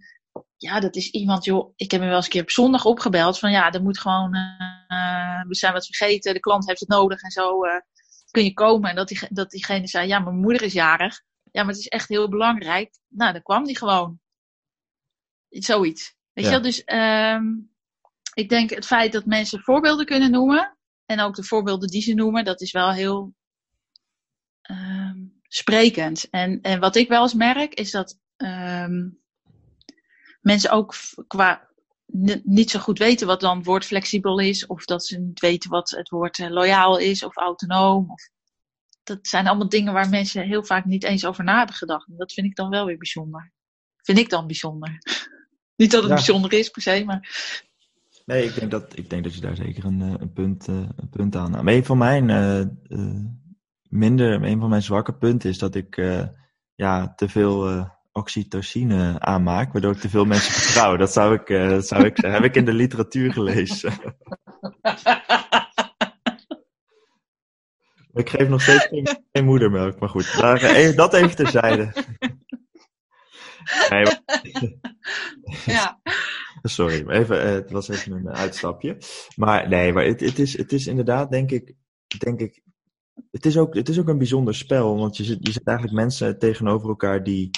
[0.58, 1.74] ja, dat is iemand, joh.
[1.76, 3.40] Ik heb me wel eens een keer op zondag opgebeld.
[3.40, 4.36] Van ja, er moet gewoon.
[4.36, 6.34] Uh, we zijn wat vergeten.
[6.34, 7.66] De klant heeft het nodig en zo.
[7.66, 7.72] Uh,
[8.32, 8.90] kun je komen?
[8.90, 11.22] En dat, die, dat diegene zei: Ja, mijn moeder is jarig.
[11.52, 13.00] Ja, maar het is echt heel belangrijk.
[13.08, 14.20] Nou, dan kwam die gewoon.
[15.50, 16.16] Zoiets.
[16.34, 16.52] Weet ja.
[16.52, 16.72] je wel?
[16.72, 17.72] Dus um,
[18.34, 20.78] ik denk het feit dat mensen voorbeelden kunnen noemen.
[21.06, 23.34] En ook de voorbeelden die ze noemen, dat is wel heel
[24.70, 26.30] um, sprekend.
[26.30, 29.22] En, en wat ik wel eens merk, is dat um,
[30.42, 30.96] mensen ook
[31.28, 31.70] qua
[32.44, 35.90] niet zo goed weten wat dan woord flexibel is, of dat ze niet weten wat
[35.90, 38.12] het woord uh, loyaal is of autonoom.
[38.12, 38.30] Of,
[39.04, 42.08] dat zijn allemaal dingen waar mensen heel vaak niet eens over na hebben gedacht.
[42.08, 43.52] En dat vind ik dan wel weer bijzonder.
[43.98, 44.98] Vind ik dan bijzonder.
[45.76, 46.16] niet dat het ja.
[46.16, 47.30] bijzonder is per se, maar.
[48.26, 51.36] Nee, ik denk dat, ik denk dat je daar zeker een, een, punt, een punt
[51.36, 51.64] aan hebt.
[51.64, 52.60] Maar een van mijn uh,
[53.00, 53.26] uh,
[53.90, 55.96] minder, een van mijn zwakke punten is dat ik
[56.76, 60.98] ja, te veel oxytocine aanmaak, waardoor ik te veel mensen vertrouw.
[60.98, 62.18] Dat zou ik, uh, dat zou ik.
[62.18, 63.94] Heb ik in de literatuur gelezen.
[68.14, 70.38] ik geef nog steeds geen, geen moedermelk, maar goed.
[70.38, 71.92] Daar, even, dat even terzijde.
[73.90, 74.22] Nee, maar...
[75.66, 76.00] ja.
[76.62, 78.98] Sorry, even, uh, het was even een uitstapje.
[79.36, 81.74] Maar nee, maar het, het, is, het is inderdaad, denk ik,
[82.18, 82.62] denk ik
[83.32, 84.98] het, is ook, het is ook een bijzonder spel.
[84.98, 87.50] Want je zit, je zit eigenlijk mensen tegenover elkaar die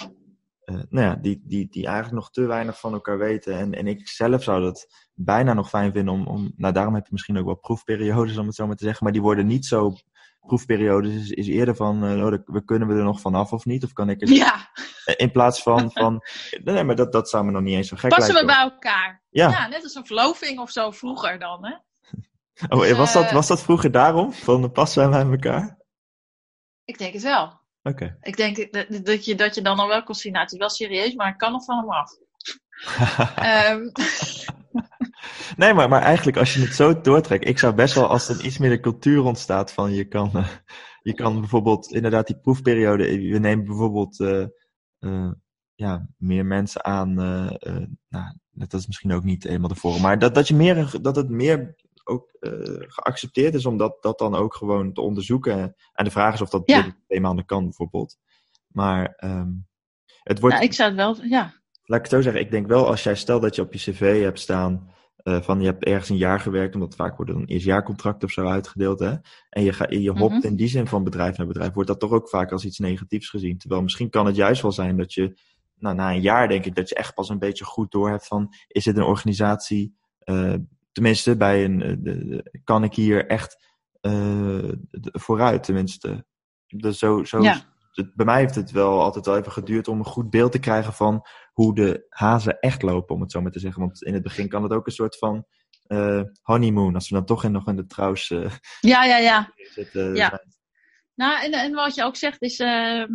[0.65, 3.57] uh, nou ja, die, die, die eigenlijk nog te weinig van elkaar weten.
[3.57, 6.53] En, en ik zelf zou dat bijna nog fijn vinden om, om.
[6.55, 9.03] Nou, daarom heb je misschien ook wel proefperiodes, om het zo maar te zeggen.
[9.03, 9.93] Maar die worden niet zo.
[10.47, 12.03] Proefperiodes is, is eerder van.
[12.03, 13.83] Uh, oh, we kunnen we er nog vanaf of niet?
[13.83, 14.29] Of kan ik het.
[14.29, 14.69] Ja.
[15.15, 15.91] In plaats van.
[15.91, 16.21] van
[16.63, 18.55] nee, maar dat, dat zou me nog niet eens zo gek Passen lijken.
[18.55, 19.21] Passen we bij elkaar?
[19.29, 19.49] Ja.
[19.49, 19.67] ja.
[19.67, 21.73] net als een verloving of zo vroeger dan, hè?
[22.69, 24.33] Oh, dus, was, dat, was dat vroeger daarom?
[24.33, 25.77] Van passen wij bij elkaar?
[26.85, 27.61] Ik denk het wel.
[27.83, 28.17] Okay.
[28.21, 30.59] Ik denk dat, dat, je, dat je dan al wel kon zien, nou het is
[30.59, 32.11] wel serieus, maar ik kan nog van hem af.
[33.71, 33.91] um.
[35.57, 38.45] Nee, maar, maar eigenlijk als je het zo doortrekt, ik zou best wel als er
[38.45, 40.47] iets meer de cultuur ontstaat van je kan, uh,
[41.01, 44.45] je kan bijvoorbeeld inderdaad die proefperiode, we nemen bijvoorbeeld uh,
[44.99, 45.31] uh,
[45.75, 47.13] ja, meer mensen aan,
[48.07, 51.15] nou, dat is misschien ook niet helemaal de vorm, maar dat, dat, je meer, dat
[51.15, 52.37] het meer ook
[52.87, 55.75] geaccepteerd is om dat, dat dan ook gewoon te onderzoeken.
[55.93, 56.95] En de vraag is of dat ja.
[57.19, 58.17] maanden kan, bijvoorbeeld.
[58.67, 59.67] Maar um,
[60.23, 60.55] het wordt.
[60.55, 61.53] Ja, ik zou het wel, ja.
[61.85, 63.91] Laat ik het zo zeggen, ik denk wel als jij stelt dat je op je
[63.91, 64.91] cv hebt staan.
[65.23, 68.31] Uh, van je hebt ergens een jaar gewerkt, omdat vaak worden dan eerst jaarcontract of
[68.31, 68.99] zo uitgedeeld.
[68.99, 69.15] Hè?
[69.49, 70.49] En je, ga, je hopt mm -hmm.
[70.49, 73.29] in die zin van bedrijf naar bedrijf, wordt dat toch ook vaak als iets negatiefs
[73.29, 73.57] gezien.
[73.57, 75.37] Terwijl misschien kan het juist wel zijn dat je,
[75.75, 78.27] nou, na een jaar denk ik, dat je echt pas een beetje goed door hebt
[78.27, 80.53] van, is dit een organisatie uh,
[80.91, 83.65] tenminste, bij een, de, de, kan ik hier echt
[84.01, 84.71] uh,
[85.01, 86.25] vooruit, tenminste.
[86.67, 87.72] Dus zo, zo, ja.
[87.93, 90.59] Het, bij mij heeft het wel altijd wel even geduurd om een goed beeld te
[90.59, 93.81] krijgen van hoe de hazen echt lopen, om het zo maar te zeggen.
[93.81, 95.45] Want in het begin kan het ook een soort van
[95.87, 98.29] uh, honeymoon, als we dan toch in, nog in de trouws.
[98.29, 99.53] Uh, ja, ja, ja.
[99.55, 100.43] Zitten, ja.
[101.15, 103.05] Nou, en, en wat je ook zegt is, uh,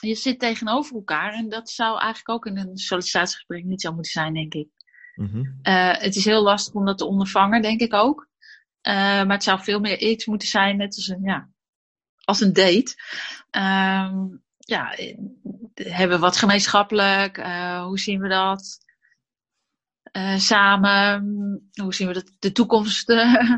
[0.00, 1.32] je zit tegenover elkaar.
[1.32, 4.68] En dat zou eigenlijk ook in een sollicitatiegesprek niet zo moeten zijn, denk ik.
[5.14, 5.58] Mm -hmm.
[5.62, 8.28] uh, het is heel lastig om dat te ondervangen, denk ik ook.
[8.82, 11.49] Maar het zou veel meer iets moeten zijn, net als een, ja,
[12.30, 12.94] als een date.
[13.56, 14.12] Uh,
[14.58, 14.94] ja,
[15.74, 17.38] hebben we wat gemeenschappelijk?
[17.38, 18.88] Uh, hoe zien we dat?
[20.36, 22.32] samen, hoe zien we dat?
[22.38, 23.10] De toekomst,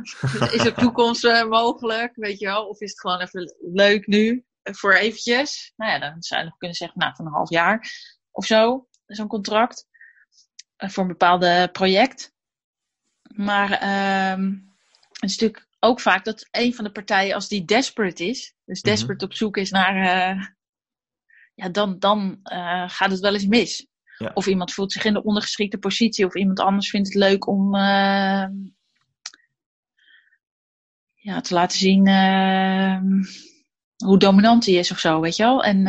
[0.57, 2.13] is er toekomst mogelijk?
[2.15, 2.67] Weet je wel?
[2.69, 4.45] Of is het gewoon even leuk nu?
[4.63, 5.73] Voor eventjes?
[5.77, 7.91] Nou ja, dan zou je nog kunnen zeggen, nou, van een half jaar
[8.31, 9.87] of zo, zo'n contract
[10.77, 12.33] voor een bepaalde project.
[13.23, 18.55] Maar het is natuurlijk ook vaak dat een van de partijen, als die desperate is,
[18.65, 19.31] dus desperate mm-hmm.
[19.31, 20.45] op zoek is naar, uh,
[21.55, 23.87] ja, dan, dan uh, gaat het wel eens mis.
[24.19, 24.31] Ja.
[24.35, 27.75] Of iemand voelt zich in de ondergeschikte positie, of iemand anders vindt het leuk om
[27.75, 28.45] uh,
[31.15, 33.23] ja, te laten zien ehm,
[34.05, 35.65] hoe dominant hij is of zo, weet je wel.
[35.65, 35.87] En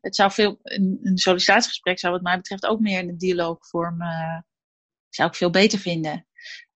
[0.00, 3.98] het zou veel, een, een sollicitatiegesprek zou wat mij betreft ook meer in de dialoogvorm,
[5.08, 6.26] zou ik veel beter vinden.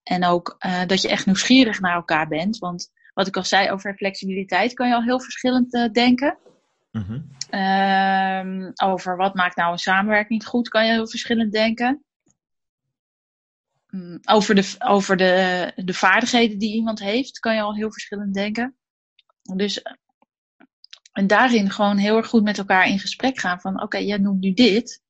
[0.05, 2.57] En ook uh, dat je echt nieuwsgierig naar elkaar bent.
[2.57, 6.37] Want wat ik al zei over flexibiliteit, kan je al heel verschillend denken.
[6.91, 8.71] Mm-hmm.
[8.75, 12.03] over wat maakt nou een samenwerking goed, kan je heel verschillend denken.
[13.95, 18.33] Um, over de, over de, de vaardigheden die iemand heeft, kan je al heel verschillend
[18.33, 18.75] denken.
[19.55, 19.81] Dus
[21.11, 24.17] en daarin gewoon heel erg goed met elkaar in gesprek gaan van oké, okay, jij
[24.17, 25.03] noemt nu dit.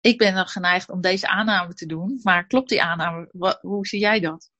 [0.00, 3.28] Ik ben dan geneigd om deze aanname te doen, maar klopt die aanname?
[3.32, 4.50] Wat, hoe zie jij dat?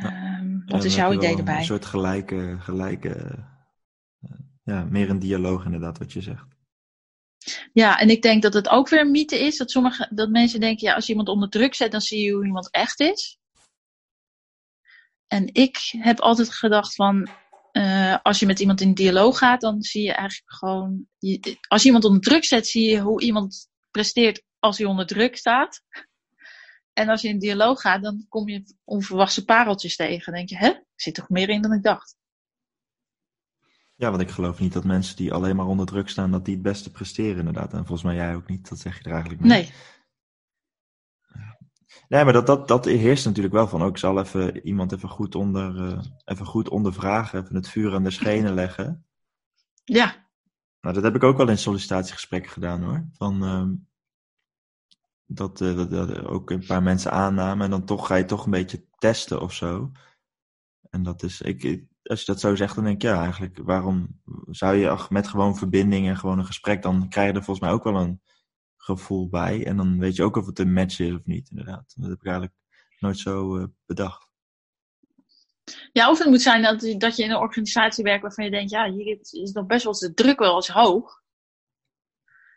[0.00, 0.38] Ja.
[0.38, 1.58] Um, wat is jouw idee erbij?
[1.58, 3.48] Een soort gelijke, gelijke
[4.62, 6.46] ja, meer een dialoog inderdaad wat je zegt.
[7.72, 10.60] Ja, en ik denk dat het ook weer een mythe is dat, sommige, dat mensen
[10.60, 13.38] denken, ja, als je iemand onder druk zet, dan zie je hoe iemand echt is.
[15.26, 17.28] En ik heb altijd gedacht van,
[17.72, 21.80] uh, als je met iemand in dialoog gaat, dan zie je eigenlijk gewoon, je, als
[21.80, 25.82] je iemand onder druk zet, zie je hoe iemand presteert als hij onder druk staat.
[26.92, 30.24] En als je in dialoog gaat, dan kom je onverwachte pareltjes tegen.
[30.24, 32.16] Dan denk je, hè, er zit toch meer in dan ik dacht.
[33.96, 36.54] Ja, want ik geloof niet dat mensen die alleen maar onder druk staan, dat die
[36.54, 37.72] het beste presteren inderdaad.
[37.72, 39.50] En volgens mij jij ook niet, dat zeg je er eigenlijk mee.
[39.50, 39.72] Nee.
[42.10, 43.82] Nee, maar dat, dat, dat heerst natuurlijk wel van.
[43.82, 48.02] Ook zal even iemand even goed, onder, uh, even goed ondervragen, even het vuur aan
[48.02, 49.06] de schenen leggen.
[49.84, 50.28] Ja.
[50.80, 53.08] Nou, dat heb ik ook wel in sollicitatiegesprekken gedaan hoor.
[53.12, 53.40] Van,
[55.26, 58.44] dat, uh, dat, dat, ook een paar mensen aannamen en dan toch ga je toch
[58.44, 59.92] een beetje testen of zo.
[60.90, 64.20] En dat is, ik, als je dat zo zegt, dan denk ik, ja, eigenlijk, waarom
[64.50, 67.74] zou je met gewoon verbinding en gewoon een gesprek, dan krijg je er volgens mij
[67.74, 68.22] ook wel een
[68.96, 69.66] gevoel bij.
[69.66, 71.92] En dan weet je ook of het een match is of niet, inderdaad.
[71.96, 72.56] Dat heb ik eigenlijk
[72.98, 74.28] nooit zo uh, bedacht.
[75.92, 78.70] Ja, of het moet zijn dat, dat je in een organisatie werkt waarvan je denkt,
[78.70, 81.18] ja, hier is nog best wel de druk wel eens hoog.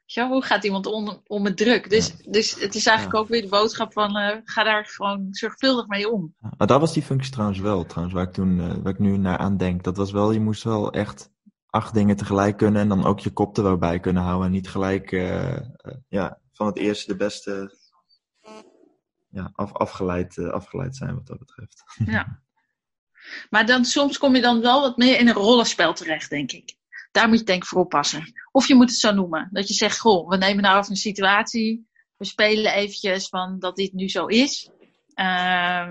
[0.06, 1.90] Ja, hoe gaat iemand om, om met druk?
[1.90, 2.32] Dus, ja.
[2.32, 3.22] dus het is eigenlijk ja.
[3.22, 6.36] ook weer de boodschap van uh, ga daar gewoon zorgvuldig mee om.
[6.58, 9.18] Maar dat was die functie trouwens wel, trouwens, waar ik toen, uh, waar ik nu
[9.18, 9.84] naar aan denk.
[9.84, 11.32] Dat was wel, je moest wel echt
[11.74, 14.46] acht dingen tegelijk kunnen en dan ook je kop er wel bij kunnen houden.
[14.46, 15.58] En niet gelijk uh,
[16.08, 17.78] ja, van het eerste de beste
[19.30, 21.84] ja, af, afgeleid, afgeleid zijn wat dat betreft.
[22.06, 22.42] Ja.
[23.50, 26.76] Maar dan, soms kom je dan wel wat meer in een rollenspel terecht, denk ik.
[27.12, 28.34] Daar moet je denk ik voor oppassen.
[28.52, 29.50] Of je moet het zo noemen.
[29.52, 31.88] Dat je zegt, goh, we nemen nou even een situatie.
[32.18, 34.70] We spelen eventjes van dat dit nu zo is.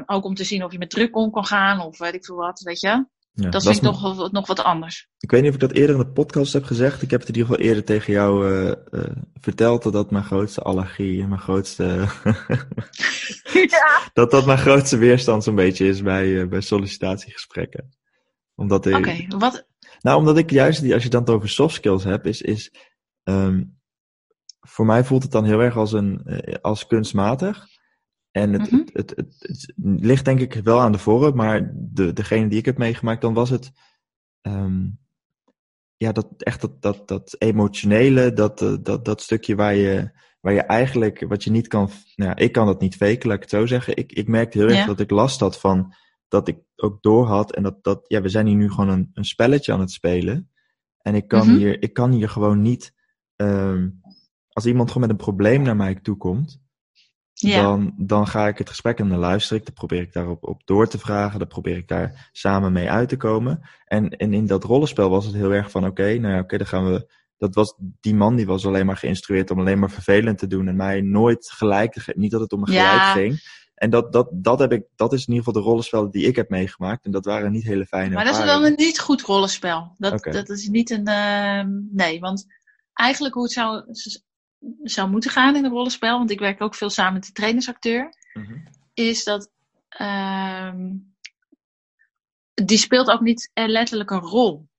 [0.07, 2.37] Ook om te zien of je met druk om kan gaan of weet ik veel
[2.37, 3.07] wat, weet je.
[3.35, 5.09] Ja, dat, dat vind ik nog, nog, nog wat anders.
[5.18, 7.03] Ik weet niet of ik dat eerder in de podcast heb gezegd.
[7.03, 9.05] Ik heb het in ieder geval eerder tegen jou uh, uh,
[9.41, 11.85] verteld dat dat mijn grootste allergie, mijn grootste.
[13.68, 14.11] ja.
[14.12, 17.97] Dat dat mijn grootste weerstand zo'n beetje is bij, uh, bij sollicitatiegesprekken.
[18.55, 18.97] Omdat ik.
[18.97, 19.66] Oké, okay, wat.
[20.01, 22.43] Nou, omdat ik juist, als je dan het over soft skills hebt, is.
[22.43, 22.72] is
[23.22, 23.80] um,
[24.61, 26.22] voor mij voelt het dan heel erg als, een,
[26.61, 27.66] als kunstmatig.
[28.33, 28.89] En het, mm-hmm.
[28.93, 32.64] het, het, het, ligt denk ik wel aan de vorm, maar de, degene die ik
[32.64, 33.72] heb meegemaakt, dan was het
[34.43, 35.01] um,
[35.97, 40.11] ja, dat, echt dat, dat, dat emotionele, dat, dat, dat stukje waar je,
[40.41, 43.37] waar je eigenlijk, wat je niet kan, nou ja, ik kan dat niet faken, laat
[43.37, 43.97] ik het zo zeggen.
[43.97, 44.87] Ik, ik merkte heel erg ja.
[44.87, 45.95] dat ik last had van,
[46.28, 49.11] dat ik ook door had en dat, dat ja, we zijn hier nu gewoon een,
[49.14, 50.51] een spelletje aan het spelen.
[50.99, 51.59] En ik kan, mm-hmm.
[51.59, 52.95] hier, ik kan hier gewoon niet,
[53.37, 54.01] um,
[54.49, 56.62] als iemand gewoon met een probleem naar mij toe komt,
[57.49, 57.62] ja.
[57.62, 59.64] dan, dan ga ik het gesprek en dan luister ik.
[59.64, 61.38] Dan probeer ik daarop op door te vragen.
[61.38, 63.61] Dan probeer ik daar samen mee uit te komen.
[63.84, 66.45] En, en in dat rollenspel was het heel erg van: oké, okay, nou ja, oké,
[66.45, 67.20] okay, dan gaan we.
[67.36, 70.68] Dat was, die man die was alleen maar geïnstrueerd om alleen maar vervelend te doen
[70.68, 72.20] en mij nooit gelijk te geven.
[72.20, 73.12] Niet dat het om een gelijk ja.
[73.12, 73.40] ging.
[73.74, 76.36] En dat, dat, dat, heb ik, dat is in ieder geval de rollenspellen die ik
[76.36, 77.05] heb meegemaakt.
[77.05, 79.95] En dat waren niet hele fijne Maar dat is wel een niet goed rollenspel.
[79.99, 80.32] Dat, okay.
[80.32, 81.09] dat is niet een...
[81.09, 82.47] Uh, nee, want
[82.93, 83.84] eigenlijk hoe het zou,
[84.83, 88.15] zou moeten gaan in een rollenspel, want ik werk ook veel samen met de trainersacteur,
[88.33, 88.69] mm-hmm.
[88.95, 89.51] is dat
[90.01, 91.15] um,
[92.55, 94.71] die speelt ook niet letterlijk een rol.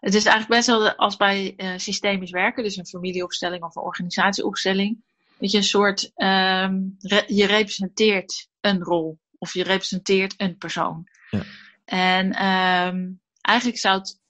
[0.00, 3.82] Het is eigenlijk best wel als bij uh, systemisch werken, dus een familieopstelling of een
[3.82, 5.04] organisatieopstelling,
[5.38, 11.06] dat je een soort, um, re- je representeert een rol of je representeert een persoon.
[11.30, 11.42] Ja.
[11.84, 14.20] En um, eigenlijk zou het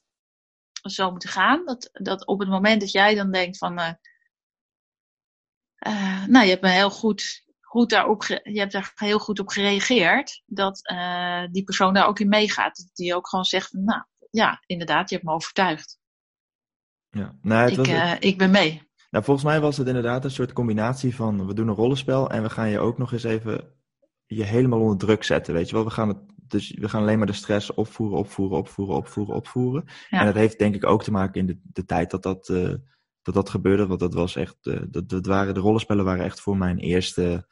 [0.83, 3.91] zo moeten gaan, dat, dat op het moment dat jij dan denkt van, uh,
[5.87, 9.49] uh, nou, je hebt me heel goed, goed daarop je hebt daar heel goed op
[9.49, 10.43] gereageerd.
[10.47, 12.77] Dat uh, die persoon daar ook in meegaat.
[12.77, 15.99] Dat die ook gewoon zegt nou, ja, inderdaad, je hebt me overtuigd.
[17.11, 18.85] Ja, nou, het ik, was, uh, ik ben mee.
[19.11, 22.43] Nou, volgens mij was het inderdaad een soort combinatie van, we doen een rollenspel en
[22.43, 23.75] we gaan je ook nog eens even
[24.27, 25.85] je helemaal onder druk zetten, weet je wel.
[25.85, 26.19] We gaan het
[26.49, 29.85] dus we gaan alleen maar de stress opvoeren, opvoeren, opvoeren, opvoeren, opvoeren.
[30.09, 30.21] Ja.
[30.21, 32.75] En dat heeft denk ik ook te maken in de, de tijd dat dat, uh,
[33.27, 33.87] dat dat gebeurde.
[33.87, 37.47] Want dat was echt, uh, dat, dat waren, de rollenspellen waren echt voor mijn eerste,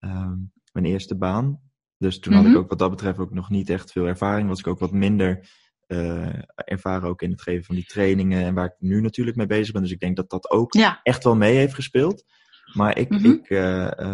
[0.00, 1.60] um, mijn eerste baan.
[1.98, 4.48] Dus toen had ik ook wat dat betreft ook nog niet echt veel ervaring.
[4.48, 5.48] Was ik ook wat minder
[5.86, 8.44] uh, ervaren ook in het geven van die trainingen.
[8.44, 9.82] En waar ik nu natuurlijk mee bezig ben.
[9.82, 11.00] Dus ik denk dat dat ook ja.
[11.02, 12.24] echt wel mee heeft gespeeld.
[12.72, 13.32] Maar ik, mm-hmm.
[13.32, 13.48] ik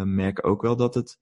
[0.05, 1.19] merk ook wel dat het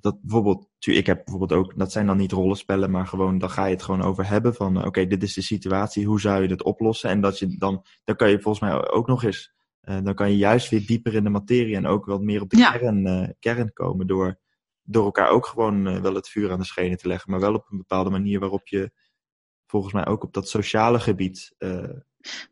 [0.00, 3.64] dat bijvoorbeeld, ik heb bijvoorbeeld ook, dat zijn dan niet rollenspellen, maar gewoon, dan ga
[3.64, 6.48] je het gewoon over hebben van, oké, okay, dit is de situatie, hoe zou je
[6.48, 7.10] dit oplossen?
[7.10, 9.52] En dat je dan, dan kan je volgens mij ook nog eens,
[9.82, 12.50] uh, dan kan je juist weer dieper in de materie en ook wat meer op
[12.50, 12.72] de ja.
[12.72, 14.40] kern, uh, kern komen door,
[14.82, 17.54] door elkaar ook gewoon uh, wel het vuur aan de schenen te leggen, maar wel
[17.54, 18.92] op een bepaalde manier waarop je
[19.66, 21.54] volgens mij ook op dat sociale gebied.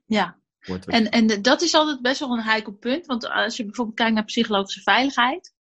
[0.06, 0.38] ja.
[0.60, 3.06] Wordt En, en dat is altijd best wel een heikel punt.
[3.06, 5.54] Want als je bijvoorbeeld kijkt naar psychologische veiligheid.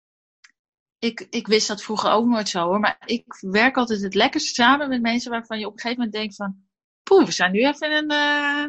[0.98, 2.80] Ik, ik wist dat vroeger ook nooit zo hoor.
[2.80, 6.16] Maar ik werk altijd het lekkerst samen met mensen waarvan je op een gegeven moment
[6.16, 6.64] denkt van...
[7.02, 8.64] Poeh, we zijn nu even in een, eh,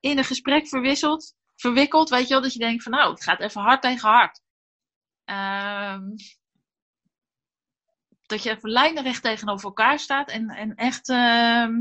[0.00, 2.08] in een gesprek verwisseld, verwikkeld.
[2.08, 4.40] Weet je wel, dat je denkt van nou, het gaat even hard tegen hard.
[5.24, 6.02] Ehm,
[8.26, 11.08] dat je even lijnrecht tegenover elkaar staat en, en echt...
[11.08, 11.72] ehm,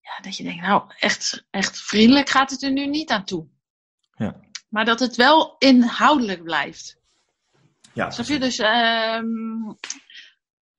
[0.00, 3.48] ja, dat je denkt, nou, echt, echt vriendelijk gaat het er nu niet aan toe.
[4.16, 4.40] Ja.
[4.68, 6.99] Maar dat het wel inhoudelijk blijft.
[7.94, 8.38] Ja, Snap je?
[8.38, 9.26] Dus ehm,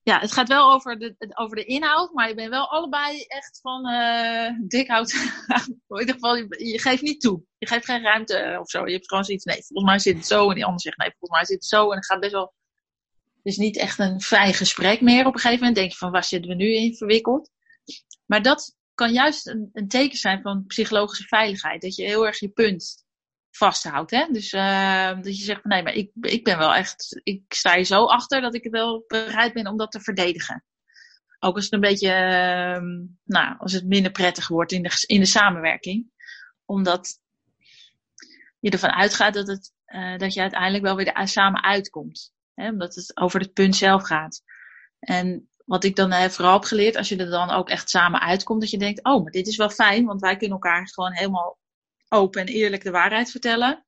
[0.02, 3.58] ja, het gaat wel over de, over de inhoud, maar je bent wel allebei echt
[3.60, 5.12] van eh dik hout.
[5.88, 7.42] in ieder geval, je, je geeft niet toe.
[7.58, 8.86] Je geeft geen ruimte eh, of zo.
[8.86, 10.48] Je hebt gewoon zoiets, nee, volgens mij zit het zo.
[10.48, 11.90] En die ander zegt, nee, volgens mij zit het zo.
[11.90, 12.54] En het gaat best wel...
[13.34, 15.76] Het is niet echt een vrij gesprek meer op een gegeven moment.
[15.76, 17.50] denk je van, waar zitten we nu in verwikkeld?
[18.26, 21.82] Maar dat kan juist een, een teken zijn van psychologische veiligheid.
[21.82, 23.01] Dat je heel erg je punt
[23.56, 24.10] vasthoudt.
[24.10, 24.26] Hè?
[24.30, 27.74] Dus eh, dat je zegt van nee, maar ik, ik ben wel echt, ik sta
[27.74, 30.64] hier zo achter dat ik wel bereid ben om dat te verdedigen.
[31.44, 32.82] Ook als het een beetje, eh,
[33.24, 36.10] nou, als het minder prettig wordt in de, in de samenwerking.
[36.64, 37.20] Omdat
[38.58, 42.32] je ervan uitgaat dat, het, eh, dat je uiteindelijk wel weer er samen uitkomt.
[42.54, 42.68] Hè?
[42.68, 44.42] Omdat het over het punt zelf gaat.
[44.98, 48.20] En wat ik dan eh, vooral heb geleerd, als je er dan ook echt samen
[48.20, 51.12] uitkomt, dat je denkt, oh, maar dit is wel fijn, want wij kunnen elkaar gewoon
[51.12, 51.58] helemaal
[52.12, 53.84] open en eerlijk de waarheid vertellen.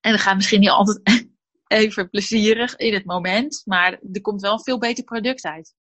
[0.00, 1.00] En dat gaat misschien niet altijd
[1.66, 5.74] even plezierig in het moment, maar er komt wel een veel beter product uit.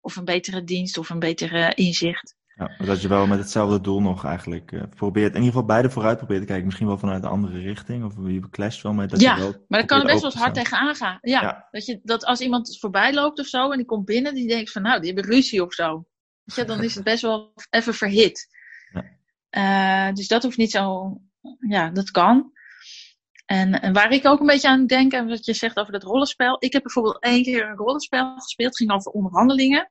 [0.00, 2.36] Of een betere dienst of een betere inzicht.
[2.54, 5.90] Ja, dat je wel met hetzelfde doel nog eigenlijk eh, probeert, in ieder geval beide
[5.90, 6.64] vooruit probeert te kijken.
[6.64, 9.64] Misschien wel vanuit een andere richting, of je clasht wel met dat Ja, je wel
[9.68, 11.18] Maar dat kan er best wel eens hard tegenaan gaan.
[11.20, 11.68] Ja, Ja.
[11.70, 14.72] Dat, je, dat als iemand voorbij loopt of zo en die komt binnen, die denkt
[14.72, 16.04] van nou, die hebben ruzie of zo.
[16.44, 18.57] Je, dan is het best wel even verhit.
[19.50, 21.16] Eh, dus dat hoeft niet zo,
[21.68, 22.52] ja, dat kan.
[23.46, 26.56] En, waar ik ook een beetje aan denk, en wat je zegt over dat rollenspel.
[26.58, 29.90] Ik heb bijvoorbeeld één keer een rollenspel gespeeld, het ging over onderhandelingen.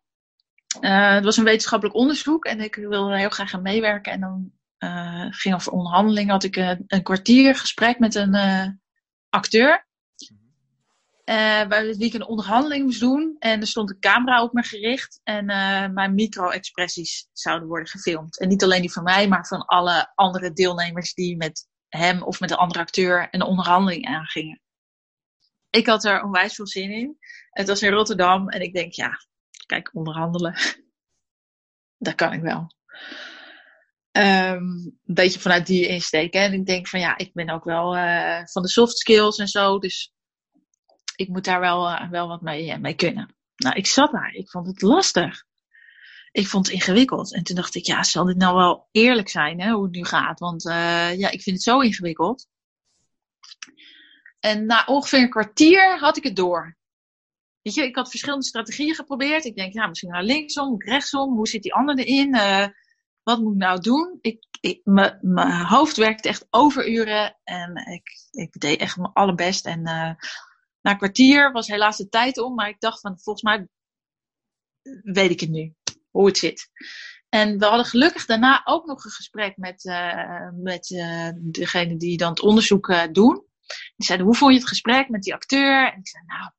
[0.79, 4.11] Eh, het was een wetenschappelijk onderzoek en ik wilde heel graag aan meewerken.
[4.11, 8.35] En dan eh, ging over onderhandelingen, had ik een, kwartier gesprek met een
[9.29, 9.86] acteur.
[11.27, 13.35] Eh waar wie ik een onderhandeling moest doen.
[13.39, 15.19] En er stond een camera op me gericht.
[15.23, 18.39] En eh, mijn micro-expressies zouden worden gefilmd.
[18.39, 22.39] En niet alleen die van mij, maar van alle andere deelnemers die met hem of
[22.39, 24.61] met de andere acteur een onderhandeling aangingen.
[25.69, 27.17] Ik had er onwijs veel zin in.
[27.49, 29.11] Het was in Rotterdam en ik denk, ja,
[29.65, 30.55] kijk, onderhandelen.
[31.97, 32.67] Dat kan ik wel.
[34.11, 36.33] Ehm, een beetje vanuit die insteek.
[36.33, 36.39] Hè?
[36.39, 39.47] En ik denk van ja, ik ben ook wel eh, van de soft skills en
[39.47, 39.79] zo.
[39.79, 40.15] Dus
[41.17, 43.35] ik moet daar wel, eh, wel wat mee, eh, mee kunnen.
[43.55, 44.33] Nou, ik zat daar.
[44.33, 45.43] Ik vond het lastig.
[46.31, 47.33] Ik vond het ingewikkeld.
[47.33, 50.05] En toen dacht ik, ja, zal dit nou wel eerlijk zijn, hè, hoe het nu
[50.05, 50.39] gaat?
[50.39, 52.47] Want eh, ja, ik vind het zo ingewikkeld.
[54.39, 56.77] En na ongeveer een kwartier had ik het door.
[57.61, 59.45] Weet je, ik had verschillende strategieën geprobeerd.
[59.45, 61.35] Ik denk, ja, misschien naar linksom, rechtsom.
[61.35, 62.31] Hoe zit die ander erin?
[63.23, 64.17] Wat moet ik nou doen?
[64.21, 64.45] Ik,
[64.83, 67.37] mijn hoofd werkte echt overuren.
[67.43, 69.65] En ik, ik deed echt mijn allerbest.
[69.65, 69.83] En
[70.87, 72.55] na kwartier was helaas de tijd om.
[72.55, 73.67] Maar ik dacht van, volgens mij
[75.03, 75.73] weet ik het nu.
[76.09, 76.69] Hoe het zit.
[77.29, 82.17] En we hadden gelukkig daarna ook nog een gesprek met, eh, met eh, degene die
[82.17, 83.45] dan het onderzoek eh, doen.
[83.95, 85.91] Die zeiden, hoe vond je het gesprek met die acteur?
[85.93, 86.51] En ik zei, nou,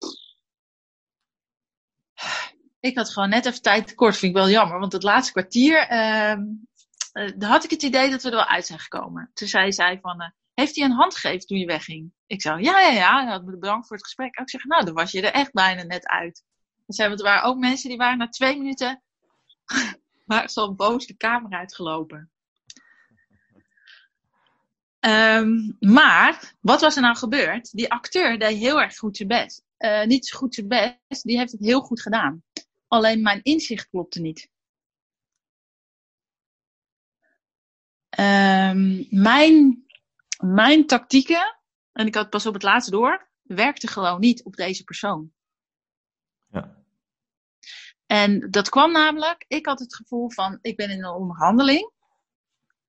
[2.81, 4.17] ik had gewoon net even tijd tekort.
[4.17, 6.41] Vind ik wel jammer, want het laatste kwartier, ehm
[7.19, 9.31] eh, had ik het idee dat we er wel uit zijn gekomen.
[9.35, 12.13] Toen zei zij van, heeft hij een hand gegeven toen je wegging?
[12.27, 13.33] Ik zei, ja, ja, ja.
[13.33, 14.39] En bedankt voor het gesprek.
[14.39, 16.45] Ik zeg, nou, dan was je er echt bijna net uit.
[16.87, 19.03] Zei, want er waren ook mensen die waren na twee minuten,
[20.47, 22.31] ze al boos de kamer uitgelopen.
[25.01, 27.73] Ehm, maar, wat was er nou gebeurd?
[27.73, 29.65] Die acteur deed heel erg goed zijn best.
[29.77, 32.43] Eh, niet zo goed zijn best, die heeft het heel goed gedaan.
[32.89, 34.49] Alleen mijn inzicht klopte niet.
[38.09, 39.87] Ehm, mijn,
[40.39, 41.59] mijn tactieken,
[41.93, 45.33] en ik had pas op het laatst door, werkte gewoon niet op deze persoon.
[46.47, 46.77] Ja.
[48.07, 51.93] En dat kwam namelijk, ik had het gevoel van, ik ben in een onderhandeling.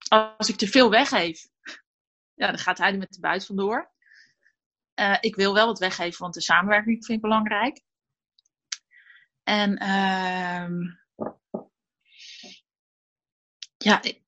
[0.08, 1.48] Als ik te veel weggeef,
[2.34, 3.92] ja, dan gaat hij er met de buit vandoor.
[4.94, 7.82] Eh, ik wil wel wat weggeven, want de samenwerking vind ik belangrijk.
[9.44, 10.74] En ehm
[13.78, 14.24] ja, ik-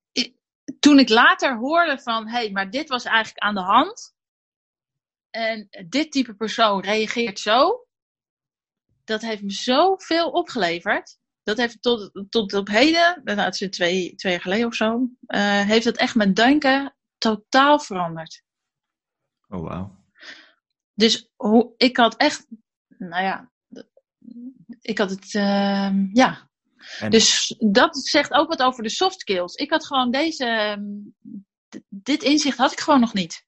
[0.81, 4.15] toen ik later hoorde van, hé, hey, maar dit was eigenlijk aan de hand.
[5.29, 7.85] En dit type persoon reageert zo.
[9.03, 11.19] Dat heeft me zoveel opgeleverd.
[11.43, 15.09] dat heeft tot, tot op heden, nou, het is twee, twee jaar geleden of zo,
[15.27, 18.43] uh, heeft het echt mijn denken totaal veranderd.
[19.47, 19.95] Oh, wauw.
[20.93, 22.47] Dus hoe, ik had echt,
[22.87, 23.51] nou ja,
[24.81, 26.49] ik had het, uh, ja.
[26.99, 27.11] En...
[27.11, 29.53] Dus dat zegt ook wat over de soft skills.
[29.53, 30.81] Ik had gewoon deze, ehm,
[31.89, 33.45] dit inzicht had ik gewoon nog niet.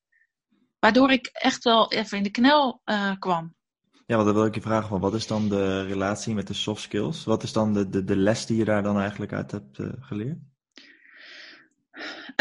[0.79, 3.55] Waardoor ik echt wel even in de knel uh, kwam.
[4.05, 6.53] Ja, want dan wil ik je vragen van, wat is dan de relatie met de
[6.53, 7.23] soft skills?
[7.23, 9.89] Wat is dan de, de, de les die je daar dan eigenlijk uit hebt uh,
[9.99, 10.37] geleerd?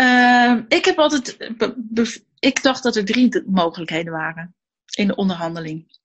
[0.00, 1.36] Uh, ik heb altijd,
[2.38, 4.54] ik dacht dat er drie mogelijkheden waren
[4.90, 5.98] in de onderhandeling.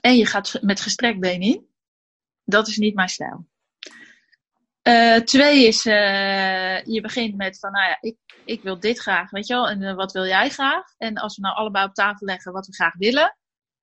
[0.00, 1.66] En je gaat met gestrekt been in.
[2.44, 3.46] Dat is niet mijn stijl.
[4.88, 9.30] Uh, twee is, uh, je begint met van, nou ja, ik, ik wil dit graag,
[9.30, 10.84] weet je wel, en uh, wat wil jij graag?
[10.96, 13.36] En als we nou allebei op tafel leggen wat we graag willen,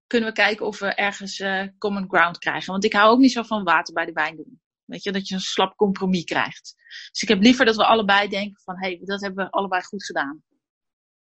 [0.07, 1.43] kunnen we kijken of we ergens
[1.77, 2.71] common ground krijgen.
[2.71, 4.61] Want ik hou ook niet zo van water bij de wijn doen.
[4.85, 6.75] Weet je, dat je een slap compromis krijgt.
[7.11, 9.83] Dus ik heb liever dat we allebei denken van, hé, hey, dat hebben we allebei
[9.83, 10.43] goed gedaan.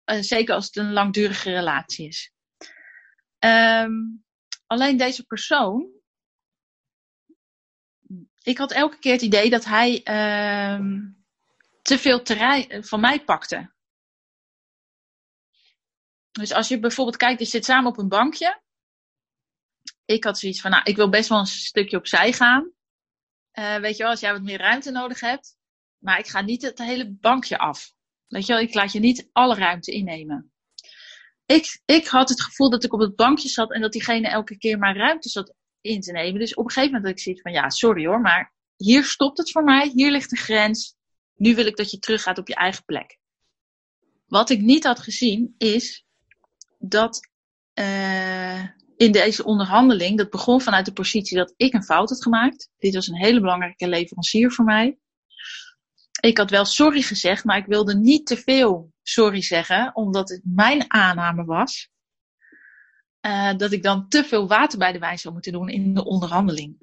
[0.04, 2.32] zeker als het een langdurige relatie is.
[3.38, 4.24] Um,
[4.66, 5.95] alleen deze persoon,
[8.46, 11.02] ik had elke keer het idee dat hij uh,
[11.82, 13.72] te veel terrein van mij pakte.
[16.30, 18.62] Dus als je bijvoorbeeld kijkt, je zit samen op een bankje.
[20.04, 22.72] Ik had zoiets van, nou, ik wil best wel een stukje opzij gaan.
[23.52, 25.56] Uh, weet je wel, als jij wat meer ruimte nodig hebt.
[25.98, 27.92] Maar ik ga niet het hele bankje af.
[28.26, 30.52] Weet je wel, ik laat je niet alle ruimte innemen.
[31.46, 34.58] Ik, ik had het gevoel dat ik op het bankje zat en dat diegene elke
[34.58, 35.54] keer maar ruimte zat
[36.00, 36.40] te nemen.
[36.40, 39.38] Dus op een gegeven moment had ik zoiets van, ja, sorry hoor, maar hier stopt
[39.38, 39.90] het voor mij.
[39.94, 40.94] Hier ligt de grens.
[41.34, 43.18] Nu wil ik dat je teruggaat op je eigen plek.
[44.26, 46.04] Wat ik niet had gezien is
[46.78, 47.20] dat
[47.74, 48.62] uh,
[48.96, 52.70] in deze onderhandeling, dat begon vanuit de positie dat ik een fout had gemaakt.
[52.78, 54.98] Dit was een hele belangrijke leverancier voor mij.
[56.20, 60.40] Ik had wel sorry gezegd, maar ik wilde niet te veel sorry zeggen, omdat het
[60.44, 61.90] mijn aanname was
[63.26, 66.04] uh, dat ik dan te veel water bij de wijn zou moeten doen in de
[66.04, 66.78] onderhandeling.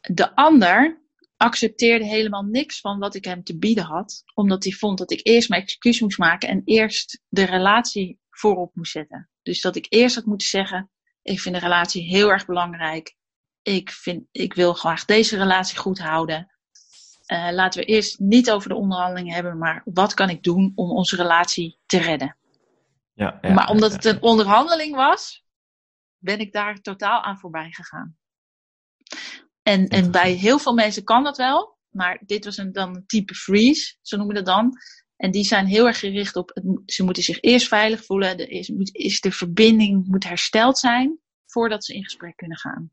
[0.00, 1.02] De ander
[1.36, 5.20] accepteerde helemaal niks van wat ik hem te bieden had, omdat hij vond dat ik
[5.22, 9.30] eerst mijn excuus moest maken en eerst de relatie voorop moest zetten.
[9.42, 10.90] Dus dat ik eerst had moeten zeggen:
[11.22, 13.14] Ik vind de relatie heel erg belangrijk.
[13.62, 16.50] Ik, vind, ik wil graag deze relatie goed houden.
[17.26, 20.90] Uh, laten we eerst niet over de onderhandelingen hebben, maar wat kan ik doen om
[20.90, 22.36] onze relatie te redden?
[23.12, 25.44] Ja, ja maar omdat het een onderhandeling was,
[26.18, 28.16] ben ik daar totaal aan voorbij gegaan.
[29.62, 33.06] En, en bij heel veel mensen kan dat wel, maar dit was een, dan een
[33.06, 34.72] type freeze, zo noemen we dat dan.
[35.16, 38.68] En die zijn heel erg gericht op, ze moeten zich eerst veilig voelen, de, is,
[38.92, 42.90] is de verbinding moet hersteld zijn voordat ze in gesprek kunnen gaan.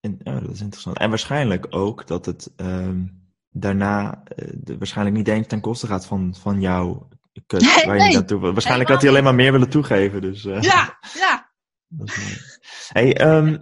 [0.00, 0.98] En, oh, dat is interessant.
[0.98, 6.06] En waarschijnlijk ook dat het um, daarna uh, de, waarschijnlijk niet eens ten koste gaat
[6.06, 8.12] van, van jouw nee, waar je nee.
[8.12, 8.38] naartoe.
[8.38, 10.20] Waarschijnlijk had hij alleen maar meer willen toegeven.
[10.20, 11.52] Dus, uh, ja, ja.
[11.88, 12.38] Dat is mooi.
[12.88, 13.58] Hey, um,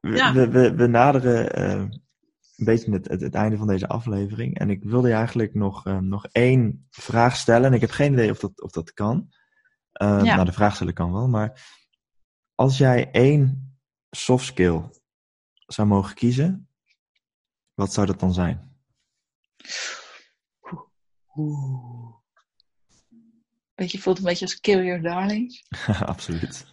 [0.00, 0.32] ja.
[0.32, 4.58] we, we, we, naderen uh, een beetje het, het, het, einde van deze aflevering.
[4.58, 7.66] En ik wilde je eigenlijk nog, uh, nog één vraag stellen.
[7.66, 9.28] En ik heb geen idee of dat, of dat kan.
[9.92, 10.22] Ja.
[10.22, 11.28] Nou, de vraag stellen kan wel.
[11.28, 11.62] Maar
[12.54, 13.74] als jij één
[14.10, 14.82] soft skill
[15.54, 16.68] zou mogen kiezen,
[17.74, 18.76] wat zou dat dan zijn?
[21.36, 22.19] Oeh.
[23.80, 25.62] Weet je, voelt een beetje als Kill Your Darling.
[26.12, 26.66] Absoluut.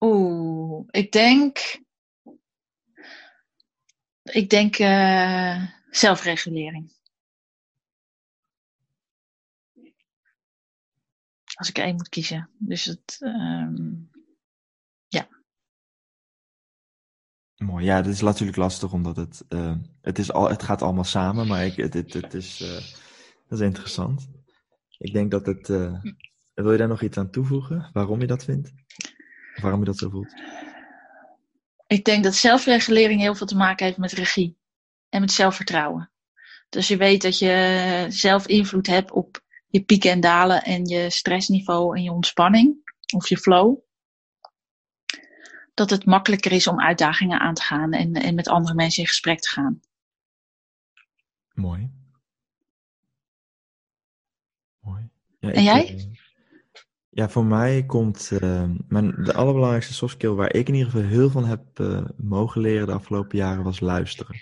[0.00, 1.82] Oeh, ik denk.
[4.22, 6.92] Ik denk uh, zelfregulering.
[11.54, 12.50] Als ik één moet kiezen.
[12.58, 13.16] Dus het.
[13.20, 14.10] Um,
[15.08, 15.28] ja.
[17.78, 19.44] Ja, dit is natuurlijk lastig omdat het.
[19.48, 22.60] Uh, het, is al, het gaat allemaal samen, maar ik, het, het, is.
[22.60, 22.68] Uh,
[23.48, 24.28] dat is interessant.
[24.98, 25.68] Ik denk dat het.
[25.68, 25.92] Uh,
[26.54, 27.90] wil je daar nog iets aan toevoegen?
[27.92, 28.72] Waarom je dat vindt?
[29.60, 30.34] Waarom je dat zo voelt?
[31.86, 34.58] Ik denk dat zelfregulering heel veel te maken heeft met regie
[35.08, 36.10] en met zelfvertrouwen.
[36.68, 41.10] Dus je weet dat je zelf invloed hebt op je pieken en dalen en je
[41.10, 42.76] stressniveau en je ontspanning
[43.14, 43.78] of je flow.
[45.76, 49.08] Dat het makkelijker is om uitdagingen aan te gaan en, en met andere mensen in
[49.08, 49.80] gesprek te gaan.
[51.52, 51.90] Mooi.
[54.80, 55.08] Mooi.
[55.38, 56.10] Ja, en jij?
[57.08, 61.08] Ja, voor mij komt uh, mijn, de allerbelangrijkste soft skill waar ik in ieder geval
[61.08, 64.40] heel van heb uh, mogen leren de afgelopen jaren was luisteren.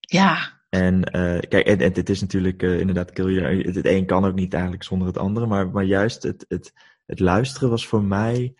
[0.00, 0.62] Ja.
[0.68, 4.34] En uh, kijk, het, het, is natuurlijk inderdaad kill je, het, het een kan ook
[4.34, 6.72] niet eigenlijk zonder het andere, maar, maar juist het, het
[7.06, 8.54] het luisteren was voor mij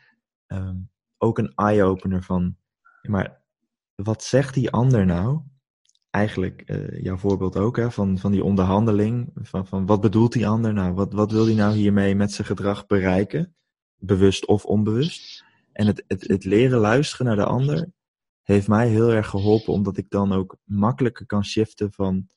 [0.47, 0.77] ehm,
[1.25, 2.57] ook een eye-opener van,
[3.03, 3.43] maar
[3.95, 5.41] wat zegt die ander nou?
[6.11, 9.31] Eigenlijk uh, jouw voorbeeld ook, hè, van, van die onderhandeling.
[9.35, 10.93] Van, van wat bedoelt die ander nou?
[10.93, 13.55] Wat, wat wil die nou hiermee met zijn gedrag bereiken?
[13.97, 15.45] Bewust of onbewust.
[15.73, 17.91] En het, het, het leren luisteren naar de ander
[18.43, 22.29] heeft mij heel erg geholpen, omdat ik dan ook makkelijker kan shiften van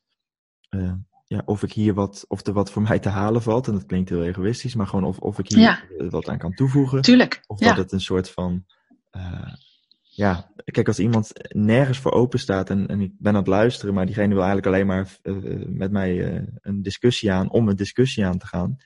[0.70, 0.94] uh,
[1.26, 3.68] ja, of ik hier wat, of er wat voor mij te halen valt.
[3.68, 5.80] En dat klinkt heel egoïstisch, maar gewoon of, of ik hier Ja.
[6.10, 7.02] wat aan kan toevoegen.
[7.02, 7.44] Tuurlijk.
[7.48, 7.68] Of ja.
[7.68, 8.66] dat het een soort van.
[9.10, 9.54] Eh,
[10.00, 13.94] ja, kijk, als iemand nergens voor open staat en, en ik ben aan het luisteren,
[13.94, 15.34] maar diegene wil eigenlijk alleen maar eh,
[15.68, 18.78] met mij eh, een discussie aan om een discussie aan te gaan.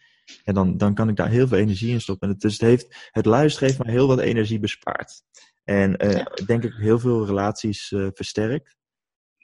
[0.44, 2.28] En dan, dan kan ik daar heel veel energie in stoppen.
[2.28, 5.24] En het, dus het, heeft, het luisteren heeft mij heel wat energie bespaard.
[5.64, 6.32] En Ja.
[6.46, 8.78] denk ik heel veel relaties versterkt.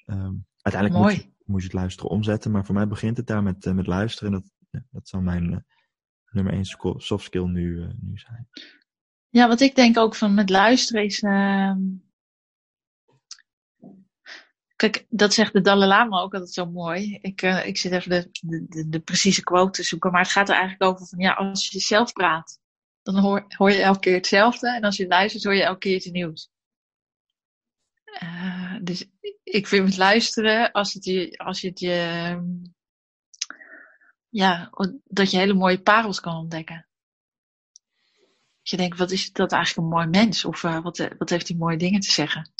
[0.05, 3.43] Ehm, uiteindelijk moet je, moet je het luisteren omzetten, maar voor mij begint het daar
[3.43, 4.34] met, met luisteren.
[4.34, 5.65] En dat, ja, dat zou mijn
[6.32, 6.65] nummer één
[6.97, 8.47] soft skill nu, nu zijn.
[9.38, 11.21] Ja, wat ik denk ook van met luisteren is.
[11.21, 11.79] ehm,
[14.75, 17.17] Kijk, dat zegt de Dalai Lama ook altijd zo mooi.
[17.21, 18.31] Ik, eh, ik zit even de,
[18.69, 20.11] de, de, precieze quote te zoeken.
[20.11, 22.59] Maar het gaat er eigenlijk over van ja, als je zelf praat,
[23.03, 24.75] dan hoor, hoor je elke keer hetzelfde.
[24.75, 26.49] En als je luistert, hoor je elke keer iets nieuws.
[28.03, 29.05] Eh, dus
[29.43, 31.91] ik vind met luisteren, als, het je, als het je.
[31.93, 32.45] ehm,
[34.29, 34.71] Ja,
[35.05, 36.86] dat je hele mooie parels kan ontdekken.
[38.70, 40.45] Je denkt, wat is dat eigenlijk een mooi mens?
[40.45, 42.51] Of eh, wat, eh, wat heeft hij mooie dingen te zeggen?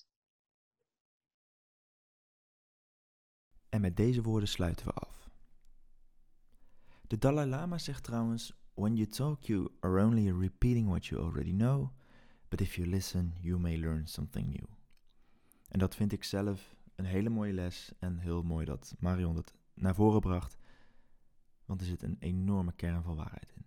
[3.70, 5.30] En met deze woorden sluiten we af.
[7.02, 11.54] De Dalai Lama zegt trouwens: When you talk, you are only repeating what you already
[11.54, 11.90] know,
[12.50, 14.68] but if you listen, you may learn something new.
[15.68, 19.54] En dat vind ik zelf een hele mooie les en heel mooi dat Marion dat
[19.74, 20.58] naar voren bracht,
[21.66, 23.67] want er zit een enorme kern van waarheid in.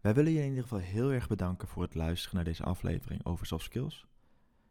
[0.00, 3.24] Wij willen je in ieder geval heel erg bedanken voor het luisteren naar deze aflevering
[3.24, 4.06] over soft skills,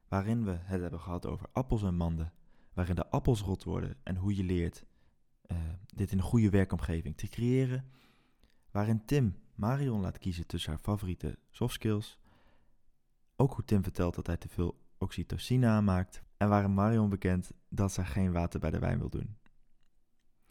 [0.07, 2.33] waarin we het hebben gehad over appels en manden
[2.79, 4.85] waarin de appels rot worden en hoe je leert
[5.41, 7.85] eh, dit in een goede werkomgeving te creëren.
[8.71, 12.19] Waarin Tim Marion laat kiezen tussen haar favoriete soft skills.
[13.35, 16.23] Ook hoe Tim vertelt dat hij te veel oxytocine aanmaakt.
[16.37, 19.37] En waarin Marion bekent dat zij geen water bij de wijn wil doen.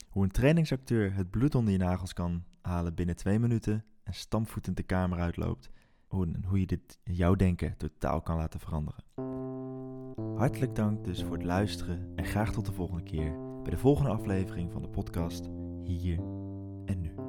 [0.09, 4.77] Hoe een trainingsacteur het bloed onder je nagels kan halen binnen twee minuten en stampvoetend
[4.77, 5.71] de kamer uitloopt.
[6.07, 9.05] Hoe, hoe je dit jouw denken totaal kan laten veranderen.
[10.37, 13.33] Hartelijk dank dus voor het luisteren en graag tot de volgende keer
[13.63, 15.49] bij de volgende aflevering van de podcast
[15.85, 16.19] Hier
[16.85, 17.28] en Nu.